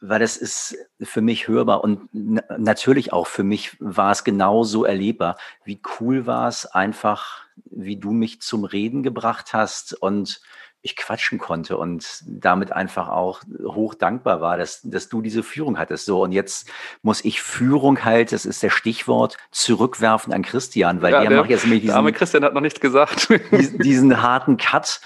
[0.00, 5.36] weil das ist für mich hörbar und natürlich auch für mich war es genauso erlebbar.
[5.64, 10.40] Wie cool war es einfach, wie du mich zum Reden gebracht hast und
[10.80, 15.76] ich quatschen konnte und damit einfach auch hoch dankbar war, dass, dass du diese Führung
[15.78, 16.04] hattest.
[16.04, 16.70] So, und jetzt
[17.02, 21.38] muss ich Führung halt, das ist der Stichwort, zurückwerfen an Christian, weil ja, er der,
[21.40, 23.28] macht jetzt nämlich diesen, der arme Christian hat noch nichts gesagt.
[23.50, 25.00] diesen, diesen harten Cut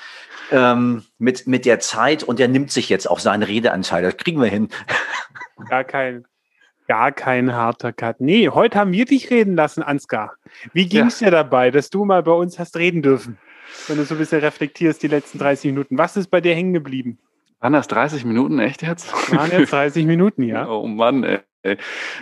[0.52, 4.02] ähm, mit, mit der Zeit und er nimmt sich jetzt auch seinen Redeanteil.
[4.02, 4.68] Das kriegen wir hin.
[5.68, 6.24] Gar kein,
[6.88, 8.20] gar kein harter Cut.
[8.20, 10.34] Nee, heute haben wir dich reden lassen, Ansgar.
[10.72, 11.26] Wie ging es ja.
[11.26, 13.38] dir dabei, dass du mal bei uns hast reden dürfen?
[13.88, 15.98] Wenn du so ein bisschen reflektierst, die letzten 30 Minuten.
[15.98, 17.18] Was ist bei dir hängen geblieben?
[17.60, 19.12] Waren das 30 Minuten, echt jetzt?
[19.32, 20.68] Waren jetzt 30 Minuten, ja.
[20.68, 21.40] Oh Mann, ey.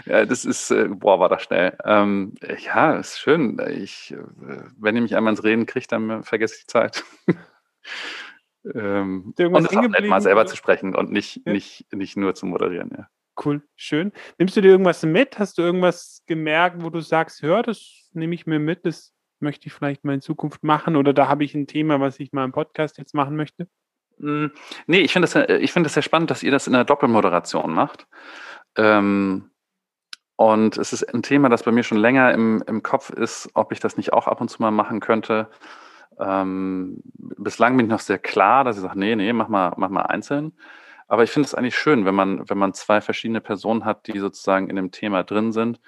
[0.05, 1.77] Ja, das ist, äh, boah, war das schnell.
[1.85, 3.59] Ähm, ja, ist schön.
[3.71, 7.05] Ich, äh, wenn ihr mich einmal ins Reden kriegt, dann vergesse ich die Zeit.
[8.75, 11.53] Ähm, und es auch nett, mal selber zu sprechen und nicht, ja.
[11.53, 13.09] nicht, nicht nur zu moderieren, ja.
[13.43, 14.13] Cool, schön.
[14.39, 15.39] Nimmst du dir irgendwas mit?
[15.39, 19.67] Hast du irgendwas gemerkt, wo du sagst, hör, das nehme ich mir mit, das möchte
[19.67, 22.45] ich vielleicht mal in Zukunft machen oder da habe ich ein Thema, was ich mal
[22.45, 23.67] im Podcast jetzt machen möchte?
[24.19, 24.53] Hm,
[24.87, 27.73] nee, ich finde das, ich find das sehr spannend, dass ihr das in einer Doppelmoderation
[27.73, 28.07] macht.
[28.77, 29.51] Ähm,
[30.37, 33.73] und es ist ein Thema, das bei mir schon länger im, im Kopf ist, ob
[33.73, 35.49] ich das nicht auch ab und zu mal machen könnte.
[36.21, 39.89] Ähm, bislang bin ich noch sehr klar, dass ich sage, nee, nee, mach mal, mach
[39.89, 40.53] mal einzeln.
[41.09, 44.19] Aber ich finde es eigentlich schön, wenn man, wenn man zwei verschiedene Personen hat, die
[44.19, 45.81] sozusagen in dem Thema drin sind.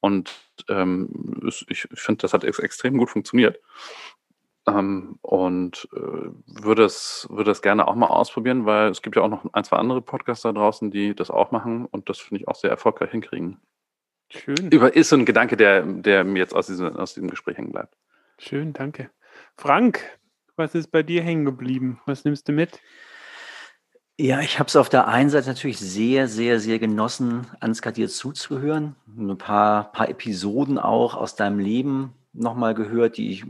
[0.00, 0.32] Und
[0.68, 3.58] ähm, ich finde, das hat ex extrem gut funktioniert.
[4.68, 6.30] Ähm, und äh,
[6.62, 9.64] würde, es, würde es gerne auch mal ausprobieren, weil es gibt ja auch noch ein,
[9.64, 13.10] zwei andere Podcaster draußen, die das auch machen und das finde ich auch sehr erfolgreich
[13.10, 13.58] hinkriegen.
[14.30, 14.70] Schön.
[14.70, 17.72] Über ist so ein Gedanke, der, der mir jetzt aus diesem, aus diesem Gespräch hängen
[17.72, 17.96] bleibt.
[18.38, 19.10] Schön, danke.
[19.58, 20.20] Frank,
[20.54, 22.00] was ist bei dir hängen geblieben?
[22.06, 22.80] Was nimmst du mit?
[24.16, 28.08] Ja, ich habe es auf der einen Seite natürlich sehr, sehr, sehr genossen, Ansgar dir
[28.08, 28.94] zuzuhören.
[29.18, 33.44] Ein paar, paar Episoden auch aus deinem Leben nochmal gehört, die ich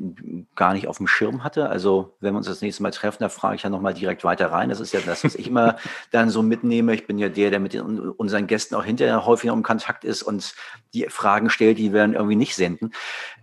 [0.54, 1.68] gar nicht auf dem Schirm hatte.
[1.68, 4.50] Also wenn wir uns das nächste Mal treffen, da frage ich ja nochmal direkt weiter
[4.50, 4.70] rein.
[4.70, 5.76] Das ist ja das, was ich immer
[6.11, 6.94] dann so mitnehme.
[6.94, 10.22] Ich bin ja der, der mit den, unseren Gästen auch hinterher häufiger im Kontakt ist
[10.22, 10.54] und
[10.94, 12.92] die Fragen stellt, die wir dann irgendwie nicht senden.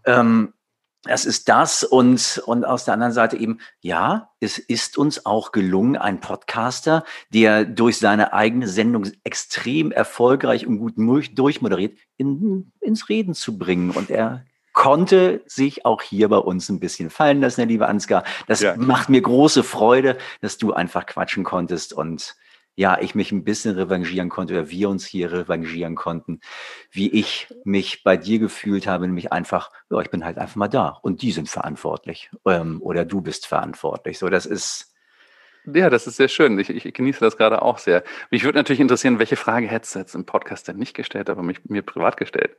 [0.05, 0.53] Ähm,
[1.08, 5.51] es ist das und, und aus der anderen Seite eben, ja, es ist uns auch
[5.51, 13.10] gelungen, ein Podcaster, der durch seine eigene Sendung extrem erfolgreich und gut durchmoderiert, in, ins
[13.10, 13.91] Reden zu bringen.
[13.91, 18.24] Und er konnte sich auch hier bei uns ein bisschen fallen lassen, der liebe Ansgar.
[18.47, 18.76] Das ja.
[18.76, 22.36] macht mir große Freude, dass du einfach quatschen konntest und
[22.76, 26.41] ja, ich mich ein bisschen revanchieren konnte oder wir uns hier revanchieren konnten,
[26.91, 30.67] wie ich mich bei dir gefühlt habe, nämlich einfach, ja, ich bin halt einfach mal
[30.67, 34.19] da und die sind verantwortlich ähm, oder du bist verantwortlich.
[34.19, 34.91] So, das ist.
[35.73, 36.59] Ja, das ist sehr schön.
[36.59, 38.03] Ich, ich genieße das gerade auch sehr.
[38.30, 41.41] Mich würde natürlich interessieren, welche Frage hättest du jetzt im Podcast denn nicht gestellt, aber
[41.41, 42.55] mich, mir privat gestellt?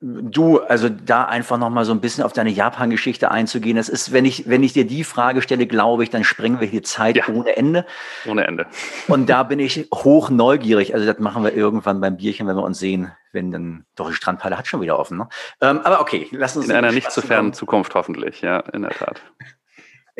[0.00, 3.76] Du, also da einfach noch mal so ein bisschen auf deine Japan-Geschichte einzugehen.
[3.76, 6.68] Das ist, wenn ich, wenn ich dir die Frage stelle, glaube ich, dann sprengen wir
[6.68, 7.28] hier Zeit ja.
[7.28, 7.84] ohne Ende.
[8.24, 8.66] Ohne Ende.
[9.08, 10.94] Und da bin ich hoch neugierig.
[10.94, 14.14] Also das machen wir irgendwann beim Bierchen, wenn wir uns sehen, wenn dann, doch die
[14.14, 15.18] Strandpalle hat schon wieder offen.
[15.18, 15.28] Ne?
[15.60, 16.68] Ähm, aber okay, lass uns.
[16.68, 19.20] In einer nicht zu fernen Zukunft hoffentlich, ja, in der Tat.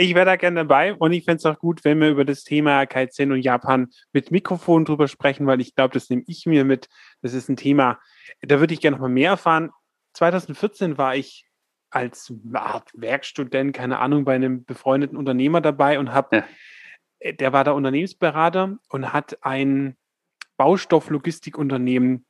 [0.01, 2.45] Ich wäre da gerne dabei und ich fände es auch gut, wenn wir über das
[2.45, 6.65] Thema Kaizen und Japan mit Mikrofon drüber sprechen, weil ich glaube, das nehme ich mir
[6.65, 6.89] mit.
[7.21, 7.99] Das ist ein Thema,
[8.43, 9.71] da würde ich gerne noch mal mehr erfahren.
[10.15, 11.47] 2014 war ich
[11.91, 16.45] als Werkstudent, keine Ahnung, bei einem befreundeten Unternehmer dabei und habe, ja.
[17.19, 19.97] Äh, der war der Unternehmensberater und hat ein
[20.57, 22.27] Baustofflogistikunternehmen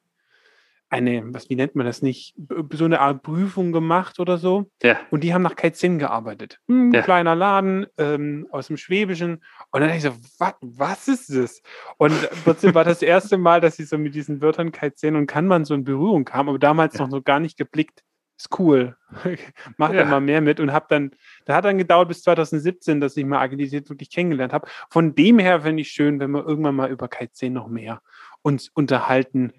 [0.91, 2.35] eine, was, wie nennt man das nicht,
[2.73, 4.71] so eine Art Prüfung gemacht oder so.
[4.83, 4.99] Ja.
[5.11, 6.61] Und die haben nach Kaizen gearbeitet.
[6.67, 7.03] Hm, ja.
[7.03, 9.45] Kleiner Laden ähm, aus dem Schwäbischen.
[9.71, 11.63] Und dann dachte ich so, was, was ist das?
[11.99, 12.15] Und
[12.45, 15.65] plötzlich war das erste Mal, dass ich so mit diesen Wörtern Kaizen und kann man
[15.65, 17.05] so in Berührung kam, aber damals ja.
[17.05, 18.03] noch so gar nicht geblickt.
[18.39, 18.97] Ist cool.
[19.77, 20.05] Mach ja.
[20.05, 21.11] da mal mehr mit und habe dann,
[21.45, 24.69] da hat dann gedauert bis 2017, dass ich mal Agilität wirklich kennengelernt habe.
[24.91, 28.01] Von dem her finde ich schön, wenn wir irgendwann mal über Kaizen noch mehr
[28.43, 29.53] uns unterhalten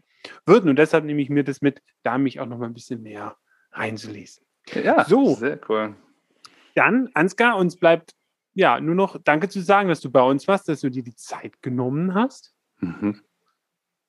[0.45, 0.69] würden.
[0.69, 3.37] Und deshalb nehme ich mir das mit, da mich auch noch mal ein bisschen mehr
[3.71, 4.45] reinzulesen.
[4.73, 5.35] Ja, so.
[5.35, 5.95] sehr cool.
[6.75, 8.15] Dann, Ansgar, uns bleibt
[8.53, 11.15] ja nur noch Danke zu sagen, dass du bei uns warst, dass du dir die
[11.15, 12.53] Zeit genommen hast.
[12.79, 13.21] Mhm.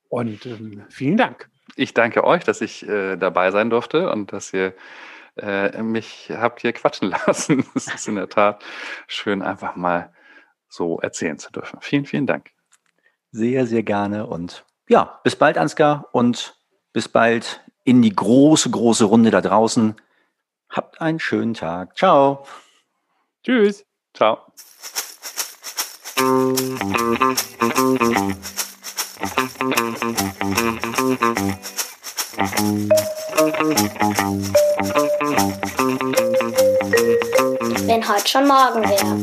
[0.08, 1.48] Und ähm, vielen Dank.
[1.76, 4.74] Ich danke euch, dass ich äh, dabei sein durfte und dass ihr
[5.36, 7.64] äh, mich habt hier quatschen lassen.
[7.74, 8.64] Es ist in der Tat
[9.06, 10.12] schön, einfach mal
[10.68, 11.78] so erzählen zu dürfen.
[11.80, 12.50] Vielen, vielen Dank.
[13.32, 16.56] Sehr, sehr gerne und ja, bis bald, Ansgar, und
[16.92, 19.94] bis bald in die große, große Runde da draußen.
[20.68, 21.96] Habt einen schönen Tag.
[21.96, 22.44] Ciao.
[23.44, 23.86] Tschüss.
[24.14, 24.38] Ciao.
[37.86, 39.16] Wenn heute schon morgen wäre.